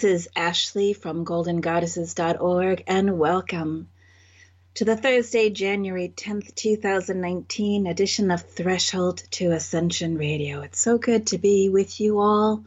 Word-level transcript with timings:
This 0.00 0.22
is 0.22 0.28
Ashli 0.34 0.96
from 0.96 1.26
goldengoddesses.org, 1.26 2.84
and 2.86 3.18
welcome 3.18 3.88
to 4.72 4.86
the 4.86 4.96
Thursday, 4.96 5.50
January 5.50 6.10
10th, 6.16 6.54
2019 6.54 7.86
edition 7.86 8.30
of 8.30 8.40
Threshold 8.40 9.22
to 9.32 9.52
Ascension 9.52 10.16
Radio. 10.16 10.62
It's 10.62 10.80
so 10.80 10.96
good 10.96 11.26
to 11.26 11.38
be 11.38 11.68
with 11.68 12.00
you 12.00 12.18
all. 12.18 12.64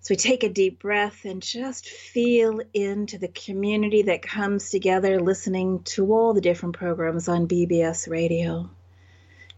So 0.00 0.12
we 0.12 0.16
take 0.16 0.42
a 0.42 0.48
deep 0.48 0.78
breath 0.78 1.26
and 1.26 1.42
just 1.42 1.86
feel 1.86 2.62
into 2.72 3.18
the 3.18 3.28
community 3.28 4.00
that 4.04 4.22
comes 4.22 4.70
together 4.70 5.20
listening 5.20 5.82
to 5.96 6.14
all 6.14 6.32
the 6.32 6.40
different 6.40 6.76
programs 6.76 7.28
on 7.28 7.46
BBS 7.46 8.08
Radio. 8.08 8.70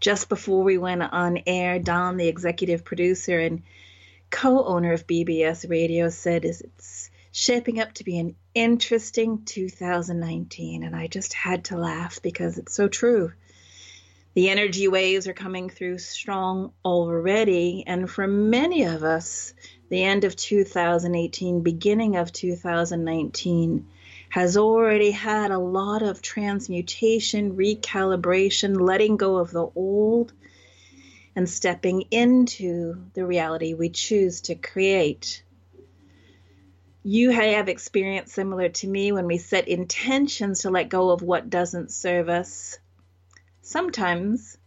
Just 0.01 0.27
before 0.27 0.63
we 0.65 0.77
went 0.77 1.03
on 1.03 1.39
air, 1.47 1.79
Don, 1.79 2.17
the 2.17 2.27
executive 2.27 2.83
producer, 2.83 3.39
and 3.39 3.61
co-owner 4.29 4.93
of 4.93 5.07
BBS 5.07 5.69
Radio 5.69 6.09
said 6.09 6.45
is 6.45 6.61
it's 6.61 7.09
shaping 7.31 7.79
up 7.79 7.93
to 7.93 8.03
be 8.03 8.19
an 8.19 8.35
interesting 8.53 9.43
2019 9.45 10.83
and 10.83 10.95
I 10.95 11.07
just 11.07 11.33
had 11.33 11.65
to 11.65 11.77
laugh 11.77 12.21
because 12.21 12.57
it's 12.57 12.73
so 12.73 12.87
true. 12.87 13.31
The 14.35 14.49
energy 14.49 14.87
waves 14.87 15.27
are 15.27 15.33
coming 15.33 15.69
through 15.69 15.97
strong 15.97 16.71
already 16.85 17.83
and 17.87 18.09
for 18.09 18.27
many 18.27 18.83
of 18.83 19.03
us 19.03 19.53
the 19.89 20.03
end 20.03 20.23
of 20.23 20.35
2018 20.35 21.61
beginning 21.61 22.15
of 22.15 22.31
2019 22.31 23.87
has 24.29 24.57
already 24.57 25.09
had 25.09 25.49
a 25.49 25.57
lot 25.57 26.03
of 26.03 26.21
transmutation, 26.21 27.57
recalibration, 27.57 28.79
letting 28.79 29.17
go 29.17 29.37
of 29.37 29.49
the 29.49 29.67
old 29.75 30.31
and 31.35 31.49
stepping 31.49 32.03
into 32.11 33.03
the 33.13 33.25
reality 33.25 33.73
we 33.73 33.89
choose 33.89 34.41
to 34.41 34.55
create. 34.55 35.43
You 37.03 37.29
have 37.31 37.69
experience 37.69 38.33
similar 38.33 38.69
to 38.69 38.87
me 38.87 39.11
when 39.11 39.25
we 39.25 39.37
set 39.37 39.67
intentions 39.67 40.61
to 40.61 40.69
let 40.69 40.89
go 40.89 41.11
of 41.11 41.21
what 41.21 41.49
doesn't 41.49 41.91
serve 41.91 42.29
us. 42.29 42.77
Sometimes 43.61 44.57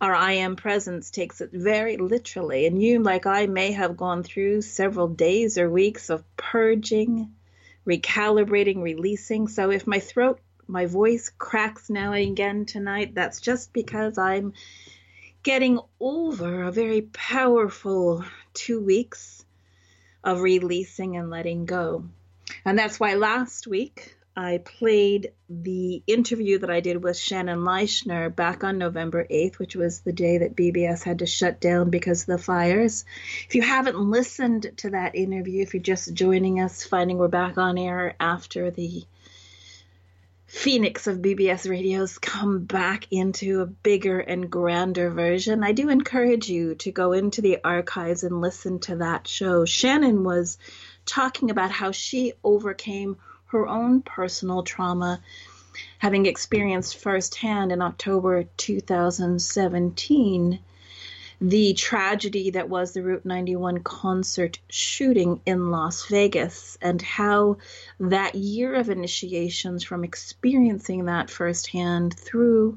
our 0.00 0.14
I 0.14 0.32
am 0.32 0.56
presence 0.56 1.10
takes 1.10 1.40
it 1.40 1.50
very 1.52 1.96
literally, 1.96 2.66
and 2.66 2.80
you, 2.80 3.02
like 3.02 3.26
I, 3.26 3.46
may 3.46 3.72
have 3.72 3.96
gone 3.96 4.22
through 4.22 4.62
several 4.62 5.08
days 5.08 5.58
or 5.58 5.68
weeks 5.68 6.08
of 6.08 6.24
purging, 6.36 7.34
recalibrating, 7.86 8.80
releasing. 8.80 9.48
So 9.48 9.70
if 9.70 9.86
my 9.86 9.98
throat, 9.98 10.40
my 10.68 10.86
voice 10.86 11.32
cracks 11.36 11.90
now 11.90 12.12
and 12.12 12.30
again 12.30 12.64
tonight, 12.64 13.14
that's 13.14 13.40
just 13.40 13.72
because 13.72 14.18
I'm 14.18 14.52
getting 15.48 15.80
over 15.98 16.64
a 16.64 16.70
very 16.70 17.00
powerful 17.00 18.22
two 18.52 18.84
weeks 18.84 19.46
of 20.22 20.42
releasing 20.42 21.16
and 21.16 21.30
letting 21.30 21.64
go. 21.64 22.04
And 22.66 22.78
that's 22.78 23.00
why 23.00 23.14
last 23.14 23.66
week 23.66 24.14
I 24.36 24.58
played 24.58 25.32
the 25.48 26.02
interview 26.06 26.58
that 26.58 26.68
I 26.68 26.80
did 26.80 27.02
with 27.02 27.16
Shannon 27.16 27.60
Leischner 27.60 28.28
back 28.36 28.62
on 28.62 28.76
November 28.76 29.24
8th, 29.24 29.58
which 29.58 29.74
was 29.74 30.00
the 30.00 30.12
day 30.12 30.36
that 30.36 30.54
BBS 30.54 31.02
had 31.02 31.20
to 31.20 31.26
shut 31.26 31.62
down 31.62 31.88
because 31.88 32.20
of 32.20 32.26
the 32.26 32.36
fires. 32.36 33.06
If 33.46 33.54
you 33.54 33.62
haven't 33.62 33.98
listened 33.98 34.70
to 34.76 34.90
that 34.90 35.14
interview, 35.14 35.62
if 35.62 35.72
you're 35.72 35.82
just 35.82 36.12
joining 36.12 36.60
us, 36.60 36.84
finding 36.84 37.16
we're 37.16 37.28
back 37.28 37.56
on 37.56 37.78
air 37.78 38.14
after 38.20 38.70
the 38.70 39.02
phoenix 40.48 41.06
of 41.06 41.18
BBS 41.18 41.68
radios 41.68 42.16
come 42.16 42.64
back 42.64 43.06
into 43.10 43.60
a 43.60 43.66
bigger 43.66 44.18
and 44.18 44.50
grander 44.50 45.10
version, 45.10 45.62
I 45.62 45.72
do 45.72 45.90
encourage 45.90 46.48
you 46.48 46.74
to 46.76 46.90
go 46.90 47.12
into 47.12 47.42
the 47.42 47.58
archives 47.62 48.24
and 48.24 48.40
listen 48.40 48.78
to 48.80 48.96
that 48.96 49.28
show. 49.28 49.66
Shannon 49.66 50.24
was 50.24 50.56
talking 51.04 51.50
about 51.50 51.70
how 51.70 51.92
she 51.92 52.32
overcame 52.42 53.18
her 53.48 53.68
own 53.68 54.00
personal 54.00 54.62
trauma, 54.62 55.20
having 55.98 56.24
experienced 56.24 56.96
firsthand 56.96 57.70
in 57.70 57.82
October 57.82 58.44
2017 58.56 60.60
the 61.40 61.72
tragedy 61.74 62.50
that 62.50 62.68
was 62.68 62.92
the 62.92 63.02
Route 63.02 63.24
91 63.24 63.84
concert 63.84 64.58
shooting 64.68 65.40
in 65.46 65.70
Las 65.70 66.06
Vegas 66.06 66.76
and 66.82 67.00
how 67.00 67.58
that 68.00 68.34
year 68.34 68.74
of 68.74 68.90
initiations 68.90 69.84
from 69.84 70.02
experiencing 70.02 71.04
that 71.04 71.30
firsthand 71.30 72.18
through 72.18 72.76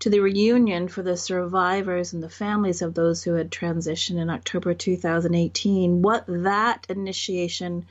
to 0.00 0.10
the 0.10 0.18
reunion 0.18 0.88
for 0.88 1.02
the 1.02 1.16
survivors 1.16 2.12
and 2.12 2.22
the 2.22 2.28
families 2.28 2.82
of 2.82 2.94
those 2.94 3.22
who 3.22 3.34
had 3.34 3.50
transitioned 3.50 4.20
in 4.20 4.30
October 4.30 4.74
2018, 4.74 6.02
what 6.02 6.24
that 6.26 6.86
initiation 6.88 7.86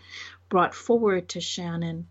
brought 0.50 0.76
forward 0.76 1.30
to 1.30 1.40
Shannon. 1.40 2.06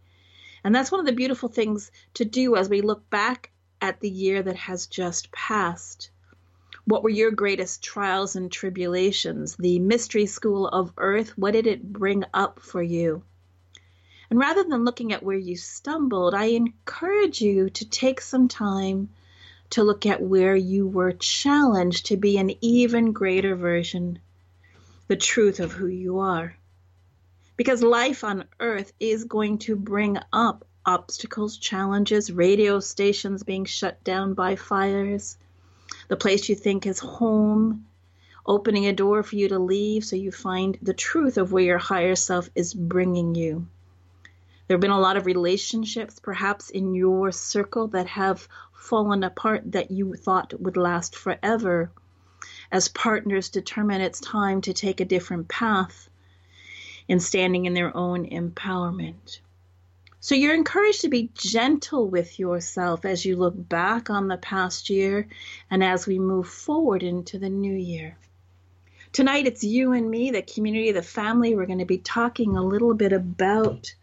And 0.64 0.74
that's 0.74 0.90
one 0.90 1.00
of 1.00 1.06
the 1.06 1.12
beautiful 1.12 1.50
things 1.50 1.90
to 2.14 2.24
do 2.24 2.56
as 2.56 2.70
we 2.70 2.80
look 2.80 3.08
back 3.10 3.50
at 3.82 4.00
the 4.00 4.08
year 4.08 4.42
that 4.42 4.56
has 4.56 4.86
just 4.86 5.30
passed 5.30 6.10
what 6.86 7.02
were 7.02 7.10
your 7.10 7.30
greatest 7.30 7.82
trials 7.82 8.36
and 8.36 8.52
tribulations? 8.52 9.56
The 9.56 9.78
mystery 9.78 10.26
school 10.26 10.68
of 10.68 10.92
earth, 10.98 11.36
what 11.38 11.52
did 11.52 11.66
it 11.66 11.92
bring 11.92 12.24
up 12.34 12.60
for 12.60 12.82
you? 12.82 13.22
And 14.28 14.38
rather 14.38 14.64
than 14.64 14.84
looking 14.84 15.12
at 15.12 15.22
where 15.22 15.36
you 15.36 15.56
stumbled, 15.56 16.34
I 16.34 16.46
encourage 16.46 17.40
you 17.40 17.70
to 17.70 17.88
take 17.88 18.20
some 18.20 18.48
time 18.48 19.08
to 19.70 19.82
look 19.82 20.04
at 20.06 20.22
where 20.22 20.56
you 20.56 20.86
were 20.86 21.12
challenged 21.12 22.06
to 22.06 22.16
be 22.16 22.36
an 22.36 22.52
even 22.60 23.12
greater 23.12 23.56
version, 23.56 24.18
the 25.08 25.16
truth 25.16 25.60
of 25.60 25.72
who 25.72 25.86
you 25.86 26.18
are. 26.18 26.56
Because 27.56 27.82
life 27.82 28.24
on 28.24 28.44
earth 28.60 28.92
is 29.00 29.24
going 29.24 29.58
to 29.58 29.76
bring 29.76 30.18
up 30.32 30.66
obstacles, 30.84 31.56
challenges, 31.56 32.30
radio 32.30 32.78
stations 32.80 33.42
being 33.42 33.64
shut 33.64 34.04
down 34.04 34.34
by 34.34 34.56
fires, 34.56 35.38
the 36.14 36.18
place 36.18 36.48
you 36.48 36.54
think 36.54 36.86
is 36.86 37.00
home, 37.00 37.86
opening 38.46 38.86
a 38.86 38.92
door 38.92 39.24
for 39.24 39.34
you 39.34 39.48
to 39.48 39.58
leave 39.58 40.04
so 40.04 40.14
you 40.14 40.30
find 40.30 40.78
the 40.80 40.94
truth 40.94 41.38
of 41.38 41.50
where 41.50 41.64
your 41.64 41.78
higher 41.78 42.14
self 42.14 42.48
is 42.54 42.72
bringing 42.72 43.34
you. 43.34 43.66
There 44.68 44.76
have 44.76 44.80
been 44.80 44.92
a 44.92 45.00
lot 45.00 45.16
of 45.16 45.26
relationships, 45.26 46.20
perhaps 46.20 46.70
in 46.70 46.94
your 46.94 47.32
circle, 47.32 47.88
that 47.88 48.06
have 48.06 48.46
fallen 48.76 49.24
apart 49.24 49.72
that 49.72 49.90
you 49.90 50.14
thought 50.14 50.54
would 50.60 50.76
last 50.76 51.16
forever 51.16 51.90
as 52.70 52.86
partners 52.86 53.48
determine 53.48 54.00
it's 54.00 54.20
time 54.20 54.60
to 54.60 54.72
take 54.72 55.00
a 55.00 55.04
different 55.04 55.48
path 55.48 56.08
in 57.08 57.18
standing 57.18 57.64
in 57.64 57.74
their 57.74 57.96
own 57.96 58.24
empowerment. 58.24 59.40
So 60.24 60.34
you're 60.34 60.54
encouraged 60.54 61.02
to 61.02 61.10
be 61.10 61.28
gentle 61.34 62.08
with 62.08 62.38
yourself 62.38 63.04
as 63.04 63.26
you 63.26 63.36
look 63.36 63.52
back 63.68 64.08
on 64.08 64.26
the 64.26 64.38
past 64.38 64.88
year 64.88 65.28
and 65.70 65.84
as 65.84 66.06
we 66.06 66.18
move 66.18 66.48
forward 66.48 67.02
into 67.02 67.38
the 67.38 67.50
new 67.50 67.74
year. 67.74 68.16
Tonight 69.12 69.46
it's 69.46 69.62
you 69.62 69.92
and 69.92 70.10
me, 70.10 70.30
the 70.30 70.40
community, 70.40 70.92
the 70.92 71.02
family. 71.02 71.54
We're 71.54 71.66
going 71.66 71.80
to 71.80 71.84
be 71.84 71.98
talking 71.98 72.56
a 72.56 72.64
little 72.64 72.94
bit 72.94 73.12
about 73.12 73.94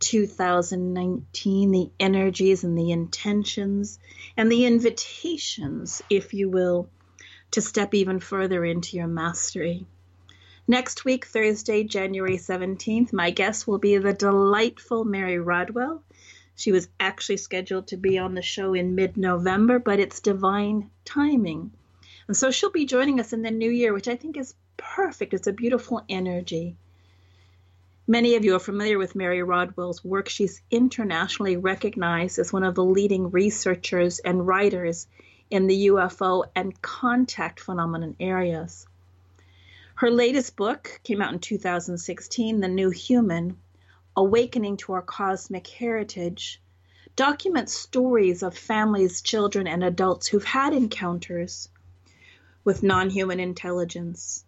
2019, 0.00 1.70
the 1.70 1.90
energies 2.00 2.64
and 2.64 2.76
the 2.76 2.90
intentions 2.90 4.00
and 4.36 4.50
the 4.50 4.66
invitations, 4.66 6.02
if 6.10 6.34
you 6.34 6.50
will, 6.50 6.90
to 7.52 7.60
step 7.60 7.94
even 7.94 8.18
further 8.18 8.64
into 8.64 8.96
your 8.96 9.06
mastery. 9.06 9.86
Next 10.70 11.04
week, 11.04 11.26
Thursday, 11.26 11.82
January 11.82 12.36
17th, 12.36 13.12
my 13.12 13.32
guest 13.32 13.66
will 13.66 13.78
be 13.78 13.98
the 13.98 14.12
delightful 14.12 15.04
Mary 15.04 15.40
Rodwell. 15.40 16.04
She 16.54 16.70
was 16.70 16.88
actually 17.00 17.38
scheduled 17.38 17.88
to 17.88 17.96
be 17.96 18.18
on 18.18 18.34
the 18.34 18.42
show 18.42 18.74
in 18.74 18.94
mid 18.94 19.16
November, 19.16 19.80
but 19.80 19.98
it's 19.98 20.20
divine 20.20 20.88
timing. 21.04 21.72
And 22.28 22.36
so 22.36 22.52
she'll 22.52 22.70
be 22.70 22.86
joining 22.86 23.18
us 23.18 23.32
in 23.32 23.42
the 23.42 23.50
new 23.50 23.68
year, 23.68 23.92
which 23.92 24.06
I 24.06 24.14
think 24.14 24.36
is 24.36 24.54
perfect. 24.76 25.34
It's 25.34 25.48
a 25.48 25.52
beautiful 25.52 26.04
energy. 26.08 26.76
Many 28.06 28.36
of 28.36 28.44
you 28.44 28.54
are 28.54 28.60
familiar 28.60 28.96
with 28.96 29.16
Mary 29.16 29.42
Rodwell's 29.42 30.04
work. 30.04 30.28
She's 30.28 30.62
internationally 30.70 31.56
recognized 31.56 32.38
as 32.38 32.52
one 32.52 32.62
of 32.62 32.76
the 32.76 32.84
leading 32.84 33.32
researchers 33.32 34.20
and 34.20 34.46
writers 34.46 35.08
in 35.50 35.66
the 35.66 35.88
UFO 35.88 36.44
and 36.54 36.80
contact 36.80 37.58
phenomenon 37.58 38.14
areas. 38.20 38.86
Her 40.00 40.10
latest 40.10 40.56
book 40.56 40.98
came 41.04 41.20
out 41.20 41.34
in 41.34 41.40
2016, 41.40 42.60
The 42.60 42.68
New 42.68 42.88
Human 42.88 43.58
Awakening 44.16 44.78
to 44.78 44.94
Our 44.94 45.02
Cosmic 45.02 45.66
Heritage, 45.66 46.58
documents 47.16 47.74
stories 47.74 48.42
of 48.42 48.56
families, 48.56 49.20
children, 49.20 49.66
and 49.66 49.84
adults 49.84 50.26
who've 50.26 50.42
had 50.42 50.72
encounters 50.72 51.68
with 52.64 52.82
non 52.82 53.10
human 53.10 53.40
intelligence 53.40 54.46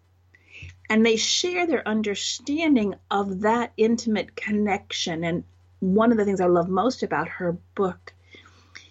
and 0.89 1.05
they 1.05 1.17
share 1.17 1.67
their 1.67 1.87
understanding 1.87 2.95
of 3.11 3.41
that 3.41 3.73
intimate 3.77 4.35
connection. 4.35 5.23
And 5.23 5.43
one 5.79 6.11
of 6.11 6.17
the 6.17 6.25
things 6.25 6.41
I 6.41 6.47
love 6.47 6.67
most 6.67 7.03
about 7.03 7.27
her 7.27 7.55
book 7.75 8.11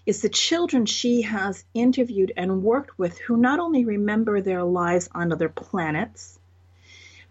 is 0.06 0.23
the 0.23 0.29
children 0.29 0.87
she 0.87 1.23
has 1.23 1.64
interviewed 1.75 2.31
and 2.37 2.62
worked 2.62 2.97
with 3.00 3.19
who 3.19 3.37
not 3.37 3.59
only 3.59 3.85
remember 3.85 4.41
their 4.41 4.62
lives 4.62 5.09
on 5.12 5.32
other 5.32 5.49
planets, 5.49 6.38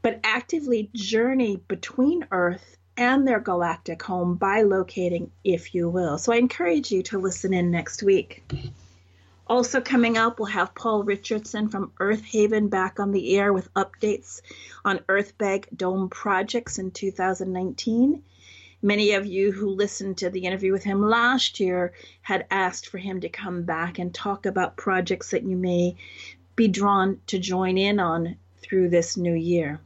but 0.02 0.20
actively 0.24 0.90
journey 0.94 1.58
between 1.68 2.28
Earth 2.32 2.78
and 2.98 3.28
their 3.28 3.40
galactic 3.40 4.02
home 4.04 4.38
bilocating, 4.38 5.30
if 5.44 5.74
you 5.74 5.90
will. 5.90 6.18
So 6.18 6.34
I 6.34 6.38
encourage 6.38 6.92
you 6.92 7.04
to 7.04 7.20
listen 7.20 7.54
in 7.54 7.72
next 7.72 8.04
week. 8.04 8.44
Also, 9.48 9.82
coming 9.82 10.18
up, 10.18 10.40
we'll 10.40 10.48
have 10.48 10.76
Paul 10.76 11.04
Richardson 11.04 11.68
from 11.70 11.92
Earth 12.00 12.24
Haven 12.24 12.70
back 12.70 13.00
on 13.00 13.12
the 13.12 13.38
air 13.38 13.52
with 13.52 13.74
updates 13.74 14.42
on 14.86 15.00
Earthbag 15.10 15.66
Dome 15.76 16.10
projects 16.10 16.80
in 16.80 16.92
2019. 16.92 18.24
Many 18.84 19.12
of 19.12 19.26
you 19.26 19.52
who 19.52 19.70
listened 19.70 20.18
to 20.20 20.30
the 20.30 20.46
interview 20.46 20.72
with 20.72 20.84
him 20.84 21.02
last 21.02 21.60
year 21.60 21.94
had 22.22 22.48
asked 22.50 22.88
for 22.88 22.98
him 22.98 23.22
to 23.22 23.30
come 23.30 23.64
back 23.64 24.00
and 24.00 24.14
talk 24.14 24.46
about 24.46 24.78
projects 24.78 25.32
that 25.32 25.44
you 25.44 25.56
may 25.56 25.96
be 26.56 26.68
drawn 26.68 27.20
to 27.28 27.38
join 27.38 27.78
in 27.78 28.00
on 28.00 28.38
through 28.62 28.90
this 28.90 29.18
new 29.18 29.34
year. 29.34 29.80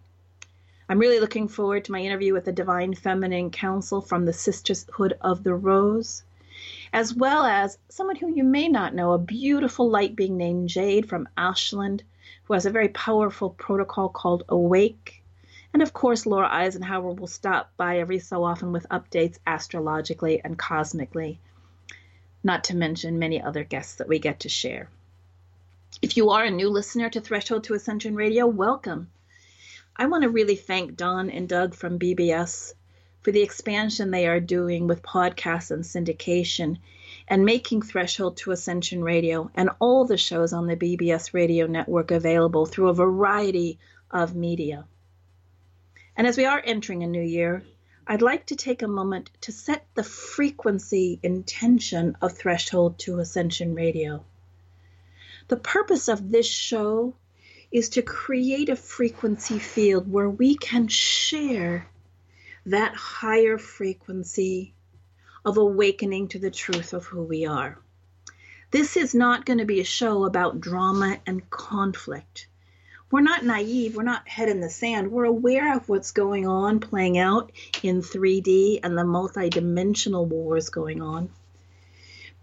I'm 0.87 0.99
really 0.99 1.19
looking 1.19 1.47
forward 1.47 1.85
to 1.85 1.91
my 1.91 1.99
interview 1.99 2.33
with 2.33 2.45
the 2.45 2.51
Divine 2.51 2.93
Feminine 2.93 3.51
Council 3.51 4.01
from 4.01 4.25
the 4.25 4.33
Sisterhood 4.33 5.17
of 5.21 5.43
the 5.43 5.55
Rose 5.55 6.23
as 6.95 7.13
well 7.13 7.43
as 7.43 7.77
someone 7.89 8.15
who 8.15 8.29
you 8.29 8.41
may 8.41 8.69
not 8.69 8.95
know, 8.95 9.11
a 9.11 9.17
beautiful 9.17 9.89
light 9.89 10.15
being 10.15 10.37
named 10.37 10.69
Jade 10.69 11.09
from 11.09 11.27
Ashland, 11.35 12.01
who 12.45 12.53
has 12.53 12.65
a 12.65 12.71
very 12.71 12.87
powerful 12.87 13.49
protocol 13.49 14.07
called 14.07 14.43
Awake. 14.47 15.21
And 15.73 15.81
of 15.81 15.91
course, 15.91 16.25
Laura 16.25 16.47
Eisenhower 16.49 17.11
will 17.11 17.27
stop 17.27 17.71
by 17.75 17.99
every 17.99 18.19
so 18.19 18.45
often 18.45 18.71
with 18.71 18.87
updates 18.89 19.39
astrologically 19.45 20.39
and 20.41 20.57
cosmically, 20.57 21.41
not 22.43 22.63
to 22.63 22.77
mention 22.77 23.19
many 23.19 23.41
other 23.41 23.65
guests 23.65 23.95
that 23.95 24.07
we 24.07 24.17
get 24.17 24.39
to 24.39 24.47
share. 24.47 24.89
If 26.01 26.15
you 26.15 26.29
are 26.29 26.45
a 26.45 26.49
new 26.49 26.69
listener 26.69 27.09
to 27.09 27.19
Threshold 27.19 27.65
to 27.65 27.73
Ascension 27.73 28.15
Radio, 28.15 28.47
welcome. 28.47 29.09
I 29.97 30.07
want 30.07 30.23
to 30.23 30.29
really 30.29 30.57
thank 30.57 30.97
Don 30.97 31.29
and 31.29 31.47
Doug 31.47 31.73
from 31.73 31.97
BBS 31.99 32.73
for 33.21 33.31
the 33.31 33.41
expansion 33.41 34.11
they 34.11 34.27
are 34.27 34.41
doing 34.41 34.87
with 34.87 35.01
podcasts 35.01 35.71
and 35.71 35.85
syndication 35.85 36.79
and 37.29 37.45
making 37.45 37.81
Threshold 37.81 38.35
to 38.37 38.51
Ascension 38.51 39.03
Radio 39.05 39.49
and 39.55 39.69
all 39.79 40.03
the 40.03 40.17
shows 40.17 40.51
on 40.51 40.67
the 40.67 40.75
BBS 40.75 41.33
radio 41.33 41.65
network 41.65 42.11
available 42.11 42.65
through 42.65 42.89
a 42.89 42.93
variety 42.93 43.79
of 44.11 44.35
media. 44.35 44.85
And 46.17 46.27
as 46.27 46.37
we 46.37 46.43
are 46.43 46.61
entering 46.63 47.03
a 47.03 47.07
new 47.07 47.23
year, 47.23 47.63
I'd 48.05 48.21
like 48.21 48.47
to 48.47 48.57
take 48.57 48.81
a 48.81 48.89
moment 48.89 49.29
to 49.41 49.53
set 49.53 49.87
the 49.95 50.03
frequency 50.03 51.21
intention 51.23 52.17
of 52.21 52.33
Threshold 52.33 52.99
to 52.99 53.19
Ascension 53.19 53.75
Radio. 53.75 54.25
The 55.47 55.57
purpose 55.57 56.09
of 56.09 56.29
this 56.29 56.47
show 56.47 57.15
is 57.75 57.89
to 57.89 58.01
create 58.01 58.69
a 58.69 58.75
frequency 58.77 59.59
field 59.59 60.09
where 60.09 60.29
we 60.29 60.55
can 60.55 60.87
share 60.87 61.85
that 62.65 62.95
higher 62.95 63.57
frequency 63.57 64.73
of 65.43 65.57
awakening 65.57 66.29
to 66.29 66.39
the 66.39 66.49
truth 66.49 66.93
of 66.93 67.05
who 67.05 67.21
we 67.21 67.45
are. 67.45 67.77
This 68.71 68.95
is 68.95 69.13
not 69.13 69.43
going 69.43 69.57
to 69.57 69.65
be 69.65 69.81
a 69.81 69.83
show 69.83 70.23
about 70.23 70.61
drama 70.61 71.17
and 71.27 71.49
conflict. 71.49 72.47
We're 73.11 73.19
not 73.19 73.43
naive, 73.43 73.97
we're 73.97 74.03
not 74.03 74.25
head 74.25 74.47
in 74.47 74.61
the 74.61 74.69
sand. 74.69 75.11
We're 75.11 75.25
aware 75.25 75.75
of 75.75 75.89
what's 75.89 76.11
going 76.13 76.47
on 76.47 76.79
playing 76.79 77.17
out 77.17 77.51
in 77.83 78.01
3D 78.01 78.79
and 78.83 78.97
the 78.97 79.01
multidimensional 79.01 80.25
wars 80.25 80.69
going 80.69 81.01
on. 81.01 81.29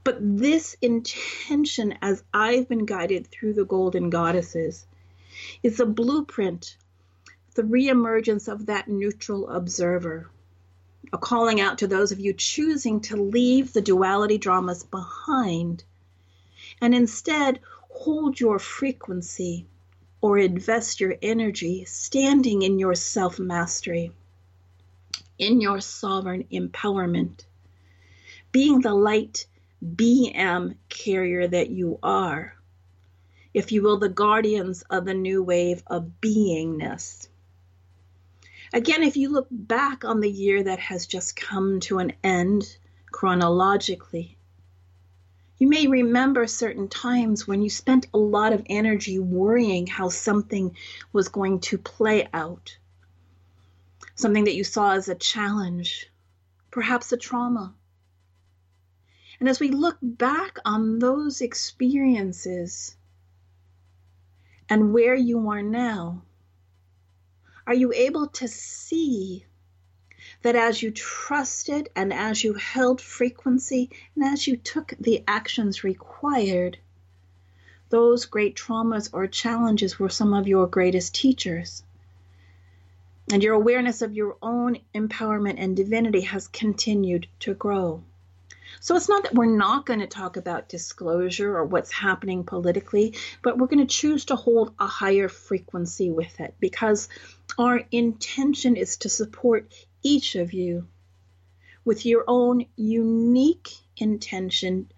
But 0.04 0.18
this 0.20 0.76
intention, 0.82 1.94
as 2.02 2.22
I've 2.34 2.68
been 2.68 2.84
guided 2.84 3.28
through 3.28 3.54
the 3.54 3.64
golden 3.64 4.10
goddesses, 4.10 4.84
is 5.62 5.80
a 5.80 5.86
blueprint 5.86 6.76
the 7.54 7.62
reemergence 7.62 8.50
of 8.50 8.66
that 8.66 8.88
neutral 8.88 9.48
observer, 9.50 10.30
a 11.12 11.18
calling 11.18 11.60
out 11.60 11.78
to 11.78 11.86
those 11.86 12.10
of 12.10 12.18
you 12.18 12.32
choosing 12.32 13.00
to 13.00 13.16
leave 13.16 13.72
the 13.72 13.82
duality 13.82 14.38
dramas 14.38 14.82
behind 14.84 15.84
and 16.80 16.94
instead 16.94 17.60
hold 17.90 18.40
your 18.40 18.58
frequency 18.58 19.66
or 20.22 20.38
invest 20.38 21.00
your 21.00 21.14
energy 21.20 21.84
standing 21.84 22.62
in 22.62 22.78
your 22.78 22.94
self 22.94 23.38
mastery, 23.38 24.12
in 25.38 25.60
your 25.60 25.80
sovereign 25.80 26.44
empowerment, 26.50 27.44
being 28.50 28.80
the 28.80 28.94
light 28.94 29.46
beam 29.96 30.74
carrier 30.88 31.46
that 31.46 31.68
you 31.68 31.98
are, 32.02 32.54
if 33.54 33.72
you 33.72 33.82
will, 33.82 33.98
the 33.98 34.08
guardians 34.08 34.82
of 34.90 35.04
the 35.04 35.14
new 35.14 35.42
wave 35.42 35.82
of 35.86 36.10
beingness. 36.20 37.28
Again, 38.72 39.02
if 39.02 39.16
you 39.18 39.28
look 39.28 39.48
back 39.50 40.04
on 40.04 40.20
the 40.20 40.30
year 40.30 40.62
that 40.62 40.78
has 40.78 41.06
just 41.06 41.36
come 41.36 41.80
to 41.80 41.98
an 41.98 42.14
end 42.24 42.76
chronologically, 43.10 44.38
you 45.58 45.68
may 45.68 45.86
remember 45.86 46.46
certain 46.46 46.88
times 46.88 47.46
when 47.46 47.62
you 47.62 47.68
spent 47.68 48.06
a 48.14 48.18
lot 48.18 48.54
of 48.54 48.64
energy 48.66 49.18
worrying 49.18 49.86
how 49.86 50.08
something 50.08 50.74
was 51.12 51.28
going 51.28 51.60
to 51.60 51.76
play 51.76 52.26
out, 52.32 52.78
something 54.14 54.44
that 54.44 54.56
you 54.56 54.64
saw 54.64 54.92
as 54.92 55.08
a 55.08 55.14
challenge, 55.14 56.10
perhaps 56.70 57.12
a 57.12 57.18
trauma. 57.18 57.74
And 59.38 59.48
as 59.48 59.60
we 59.60 59.68
look 59.68 59.98
back 60.00 60.58
on 60.64 60.98
those 60.98 61.42
experiences 61.42 62.96
and 64.72 64.94
where 64.94 65.14
you 65.14 65.50
are 65.50 65.60
now, 65.60 66.22
are 67.66 67.74
you 67.74 67.92
able 67.92 68.28
to 68.28 68.48
see 68.48 69.44
that 70.40 70.56
as 70.56 70.82
you 70.82 70.90
trusted 70.90 71.90
and 71.94 72.10
as 72.10 72.42
you 72.42 72.54
held 72.54 72.98
frequency 72.98 73.90
and 74.16 74.24
as 74.24 74.46
you 74.46 74.56
took 74.56 74.94
the 74.98 75.22
actions 75.28 75.84
required, 75.84 76.78
those 77.90 78.24
great 78.24 78.56
traumas 78.56 79.10
or 79.12 79.26
challenges 79.26 79.98
were 79.98 80.08
some 80.08 80.32
of 80.32 80.48
your 80.48 80.66
greatest 80.66 81.14
teachers? 81.14 81.82
And 83.30 83.42
your 83.42 83.52
awareness 83.52 84.00
of 84.00 84.14
your 84.14 84.38
own 84.40 84.78
empowerment 84.94 85.56
and 85.58 85.76
divinity 85.76 86.22
has 86.22 86.48
continued 86.48 87.26
to 87.40 87.52
grow. 87.52 88.02
So 88.84 88.96
it's 88.96 89.08
not 89.08 89.22
that 89.22 89.34
we're 89.34 89.46
not 89.46 89.86
going 89.86 90.00
to 90.00 90.08
talk 90.08 90.36
about 90.36 90.68
disclosure 90.68 91.56
or 91.56 91.64
what's 91.64 91.92
happening 91.92 92.42
politically, 92.42 93.14
but 93.40 93.56
we're 93.56 93.68
going 93.68 93.86
to 93.86 93.94
choose 93.94 94.24
to 94.24 94.34
hold 94.34 94.74
a 94.76 94.88
higher 94.88 95.28
frequency 95.28 96.10
with 96.10 96.40
it 96.40 96.56
because 96.58 97.08
our 97.56 97.80
intention 97.92 98.74
is 98.74 98.96
to 98.96 99.08
support 99.08 99.72
each 100.02 100.34
of 100.34 100.52
you 100.52 100.88
with 101.84 102.04
your 102.04 102.24
own 102.26 102.66
unique 102.74 103.70
intention 103.96 104.90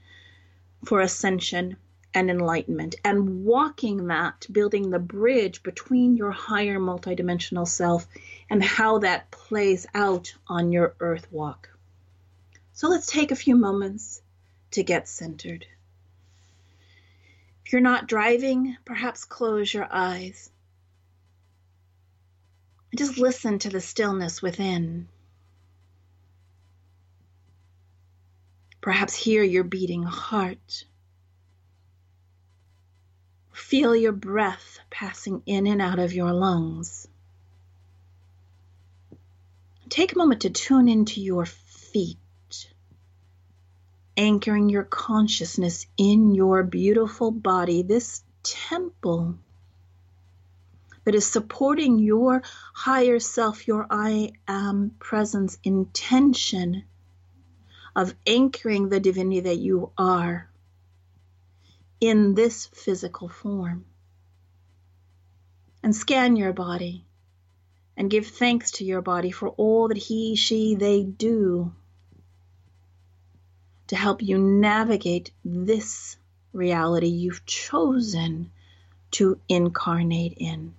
for 0.86 1.02
ascension 1.02 1.76
and 2.14 2.30
enlightenment 2.30 2.94
and 3.04 3.44
walking 3.44 4.06
that, 4.06 4.46
building 4.50 4.88
the 4.88 4.98
bridge 4.98 5.62
between 5.62 6.16
your 6.16 6.30
higher 6.30 6.78
multidimensional 6.78 7.68
self 7.68 8.06
and 8.48 8.64
how 8.64 9.00
that 9.00 9.30
plays 9.30 9.86
out 9.94 10.32
on 10.48 10.72
your 10.72 10.94
earth 11.00 11.30
walk. 11.30 11.73
So 12.74 12.88
let's 12.88 13.06
take 13.06 13.30
a 13.30 13.36
few 13.36 13.56
moments 13.56 14.20
to 14.72 14.82
get 14.82 15.08
centered. 15.08 15.66
If 17.64 17.72
you're 17.72 17.80
not 17.80 18.06
driving, 18.06 18.76
perhaps 18.84 19.24
close 19.24 19.72
your 19.72 19.88
eyes. 19.90 20.50
And 22.90 22.98
just 22.98 23.16
listen 23.16 23.58
to 23.60 23.70
the 23.70 23.80
stillness 23.80 24.42
within. 24.42 25.08
Perhaps 28.80 29.14
hear 29.14 29.42
your 29.42 29.64
beating 29.64 30.02
heart. 30.02 30.84
Feel 33.52 33.96
your 33.96 34.12
breath 34.12 34.80
passing 34.90 35.42
in 35.46 35.66
and 35.66 35.80
out 35.80 35.98
of 35.98 36.12
your 36.12 36.32
lungs. 36.32 37.08
take 39.94 40.12
a 40.12 40.18
moment 40.18 40.42
to 40.42 40.50
tune 40.50 40.88
into 40.88 41.20
your 41.20 41.46
feet, 41.46 42.18
anchoring 44.16 44.68
your 44.68 44.84
consciousness 44.84 45.86
in 45.96 46.34
your 46.34 46.62
beautiful 46.62 47.30
body, 47.30 47.82
this 47.82 48.22
temple 48.42 49.38
that 51.04 51.14
is 51.14 51.26
supporting 51.26 51.98
your 51.98 52.42
higher 52.72 53.18
self, 53.18 53.66
your 53.66 53.86
I 53.90 54.32
am 54.48 54.94
presence 54.98 55.58
intention 55.62 56.84
of 57.94 58.14
anchoring 58.26 58.88
the 58.88 59.00
divinity 59.00 59.40
that 59.40 59.58
you 59.58 59.90
are 59.96 60.50
in 62.00 62.34
this 62.34 62.66
physical 62.66 63.28
form. 63.28 63.84
And 65.82 65.94
scan 65.94 66.36
your 66.36 66.52
body 66.54 67.04
and 67.96 68.10
give 68.10 68.26
thanks 68.26 68.72
to 68.72 68.84
your 68.84 69.02
body 69.02 69.30
for 69.30 69.50
all 69.50 69.88
that 69.88 69.98
he, 69.98 70.34
she, 70.34 70.74
they 70.74 71.02
do 71.02 71.72
to 73.88 73.96
help 73.96 74.22
you 74.22 74.38
navigate 74.38 75.30
this 75.44 76.16
reality 76.52 77.08
you've 77.08 77.44
chosen 77.44 78.50
to 79.10 79.38
incarnate 79.48 80.34
in. 80.38 80.74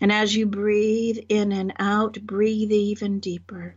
And 0.00 0.12
as 0.12 0.34
you 0.34 0.46
breathe 0.46 1.18
in 1.28 1.52
and 1.52 1.72
out, 1.78 2.20
breathe 2.20 2.72
even 2.72 3.20
deeper. 3.20 3.76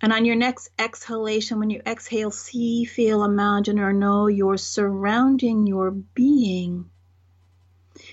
And 0.00 0.12
on 0.12 0.24
your 0.24 0.36
next 0.36 0.70
exhalation, 0.78 1.58
when 1.58 1.70
you 1.70 1.82
exhale, 1.86 2.30
see, 2.30 2.84
feel, 2.84 3.24
imagine, 3.24 3.78
or 3.78 3.92
know 3.92 4.28
you're 4.28 4.58
surrounding 4.58 5.66
your 5.66 5.90
being 5.90 6.90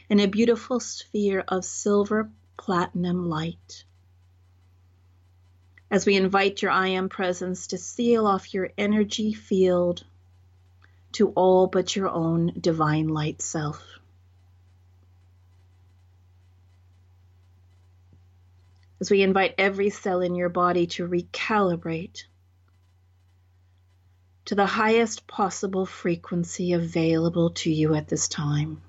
in 0.10 0.19
a 0.19 0.27
beautiful 0.27 0.79
sphere 0.79 1.43
of 1.48 1.65
silver 1.65 2.29
platinum 2.57 3.29
light. 3.29 3.83
As 5.93 6.07
we 6.07 6.15
invite 6.15 6.63
your 6.63 6.71
I 6.71 6.88
am 6.88 7.07
presence 7.07 7.67
to 7.67 7.77
seal 7.77 8.25
off 8.25 8.51
your 8.51 8.71
energy 8.79 9.31
field 9.31 10.03
to 11.12 11.29
all 11.29 11.67
but 11.67 11.95
your 11.95 12.09
own 12.09 12.51
divine 12.59 13.09
light 13.09 13.43
self. 13.43 13.81
as 19.00 19.12
we 19.12 19.21
invite 19.21 19.53
every 19.57 19.89
cell 19.89 20.21
in 20.21 20.33
your 20.33 20.47
body 20.47 20.88
to 20.88 21.05
recalibrate 21.05 22.23
to 24.45 24.55
the 24.55 24.65
highest 24.65 25.27
possible 25.27 25.85
frequency 25.85 26.71
available 26.71 27.50
to 27.50 27.69
you 27.69 27.95
at 27.95 28.07
this 28.07 28.29
time. 28.29 28.81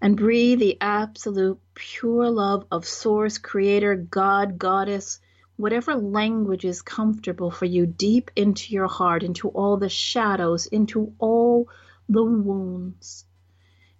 And 0.00 0.16
breathe 0.16 0.60
the 0.60 0.78
absolute 0.80 1.58
pure 1.74 2.30
love 2.30 2.66
of 2.70 2.86
Source, 2.86 3.38
Creator, 3.38 3.96
God, 3.96 4.58
Goddess, 4.58 5.20
whatever 5.56 5.94
language 5.94 6.64
is 6.64 6.82
comfortable 6.82 7.50
for 7.50 7.66
you, 7.66 7.86
deep 7.86 8.30
into 8.34 8.72
your 8.72 8.88
heart, 8.88 9.22
into 9.22 9.48
all 9.48 9.76
the 9.76 9.90
shadows, 9.90 10.66
into 10.66 11.12
all 11.18 11.68
the 12.08 12.24
wounds 12.24 13.26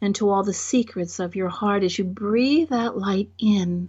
into 0.00 0.30
all 0.30 0.42
the 0.42 0.54
secrets 0.54 1.18
of 1.18 1.36
your 1.36 1.48
heart 1.48 1.82
as 1.82 1.98
you 1.98 2.04
breathe 2.04 2.70
that 2.70 2.96
light 2.96 3.30
in. 3.38 3.88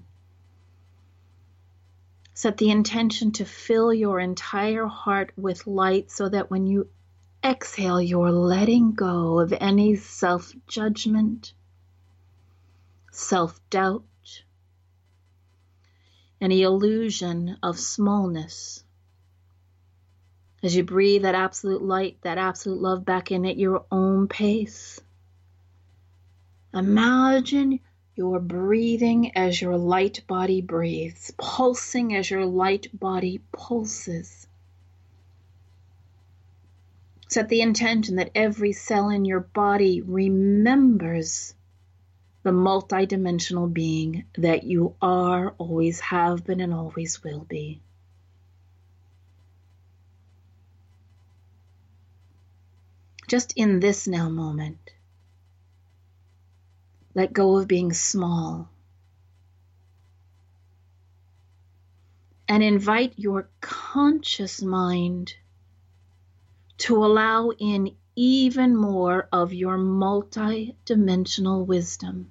Set 2.33 2.57
the 2.57 2.69
intention 2.69 3.31
to 3.31 3.45
fill 3.45 3.93
your 3.93 4.19
entire 4.19 4.87
heart 4.87 5.31
with 5.37 5.67
light 5.67 6.11
so 6.11 6.27
that 6.27 6.49
when 6.49 6.65
you 6.65 6.89
exhale, 7.43 8.01
you're 8.01 8.31
letting 8.31 8.93
go 8.93 9.39
of 9.39 9.53
any 9.53 9.95
self 9.95 10.51
judgment, 10.67 11.53
self 13.11 13.59
doubt, 13.69 14.03
any 16.41 16.63
illusion 16.63 17.57
of 17.61 17.79
smallness. 17.79 18.83
As 20.63 20.75
you 20.75 20.83
breathe 20.83 21.23
that 21.23 21.35
absolute 21.35 21.81
light, 21.81 22.17
that 22.23 22.37
absolute 22.37 22.81
love 22.81 23.05
back 23.05 23.31
in 23.31 23.45
at 23.45 23.57
your 23.57 23.85
own 23.91 24.27
pace 24.27 24.99
Imagine 26.73 27.81
you're 28.15 28.39
breathing 28.39 29.35
as 29.35 29.61
your 29.61 29.77
light 29.77 30.21
body 30.25 30.61
breathes, 30.61 31.33
pulsing 31.37 32.15
as 32.15 32.29
your 32.29 32.45
light 32.45 32.87
body 32.97 33.41
pulses. 33.51 34.47
Set 37.27 37.49
the 37.49 37.61
intention 37.61 38.15
that 38.17 38.31
every 38.35 38.71
cell 38.71 39.09
in 39.09 39.25
your 39.25 39.41
body 39.41 40.01
remembers 40.01 41.53
the 42.43 42.51
multidimensional 42.51 43.71
being 43.71 44.25
that 44.37 44.63
you 44.63 44.95
are, 45.01 45.53
always 45.57 45.99
have 45.99 46.43
been, 46.43 46.59
and 46.59 46.73
always 46.73 47.23
will 47.23 47.45
be. 47.47 47.81
Just 53.27 53.53
in 53.55 53.79
this 53.79 54.07
now 54.07 54.27
moment, 54.27 54.91
let 57.13 57.31
go 57.31 57.57
of 57.57 57.67
being 57.67 57.93
small. 57.93 58.69
And 62.47 62.61
invite 62.61 63.13
your 63.15 63.49
conscious 63.61 64.61
mind 64.61 65.35
to 66.79 67.05
allow 67.05 67.51
in 67.51 67.95
even 68.23 68.75
more 68.75 69.27
of 69.31 69.51
your 69.51 69.77
multi-dimensional 69.77 71.65
wisdom. 71.65 72.29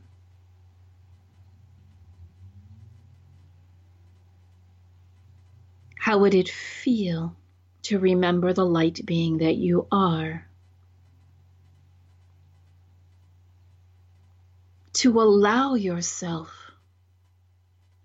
How 5.98 6.18
would 6.18 6.34
it 6.34 6.48
feel 6.48 7.34
to 7.82 7.98
remember 7.98 8.52
the 8.52 8.64
light 8.64 9.04
being 9.04 9.38
that 9.38 9.56
you 9.56 9.88
are? 9.90 10.46
to 14.92 15.20
allow 15.20 15.74
yourself 15.74 16.52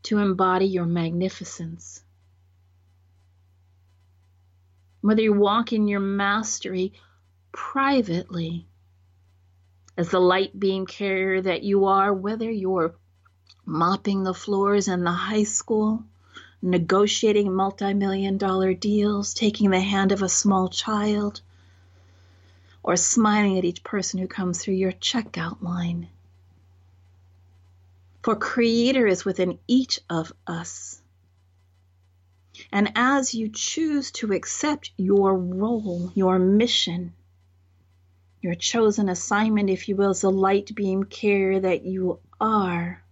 to 0.04 0.20
embody 0.20 0.66
your 0.66 0.86
magnificence. 0.86 2.04
Whether 5.02 5.24
you 5.24 5.34
walk 5.34 5.74
in 5.74 5.88
your 5.88 6.00
mastery 6.00 6.94
privately 7.56 8.68
as 9.98 10.10
the 10.10 10.20
light 10.20 10.60
beam 10.60 10.86
carrier 10.86 11.42
that 11.42 11.64
you 11.64 11.86
are, 11.86 12.14
whether 12.14 12.52
you're 12.52 12.94
mopping 13.66 14.24
the 14.24 14.34
floors 14.34 14.90
in 14.90 15.06
the 15.06 15.12
high 15.12 15.44
school, 15.44 16.04
negotiating 16.62 17.54
multi 17.54 17.94
million 17.94 18.38
dollar 18.38 18.74
deals, 18.74 19.34
taking 19.34 19.70
the 19.70 19.80
hand 19.80 20.12
of 20.12 20.22
a 20.22 20.28
small 20.28 20.68
child, 20.68 21.40
or 22.84 22.98
smiling 22.98 23.58
at 23.58 23.64
each 23.64 23.84
person 23.84 24.20
who 24.20 24.28
comes 24.28 24.62
through 24.62 24.74
your 24.74 24.92
checkout 24.92 25.62
line. 25.62 26.10
For 28.22 28.36
Creator 28.36 29.08
is 29.08 29.24
within 29.24 29.60
each 29.66 30.02
of 30.10 30.34
us. 30.46 31.02
And 32.72 32.92
as 32.96 33.34
you 33.34 33.50
choose 33.50 34.12
to 34.12 34.34
accept 34.34 34.92
your 34.98 35.38
role, 35.38 36.12
your 36.16 36.38
mission, 36.38 37.14
your 38.46 38.54
chosen 38.54 39.10
assignment, 39.10 39.72
if 39.72 39.90
you 39.90 39.96
will, 39.96 40.12
as 40.12 40.22
the 40.22 40.30
light 40.30 40.76
beam 40.76 41.04
carrier 41.04 41.60
that 41.60 41.84
you 41.84 42.20
are, 42.40 43.04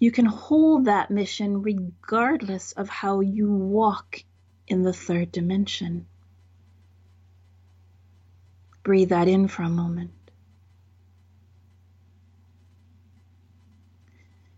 you 0.00 0.10
can 0.10 0.24
hold 0.24 0.86
that 0.86 1.12
mission 1.12 1.62
regardless 1.62 2.72
of 2.72 2.88
how 2.88 3.20
you 3.20 3.52
walk 3.52 4.24
in 4.66 4.82
the 4.82 4.92
third 4.92 5.30
dimension. 5.30 6.06
Breathe 8.82 9.10
that 9.10 9.28
in 9.28 9.46
for 9.46 9.62
a 9.62 9.68
moment. 9.68 10.10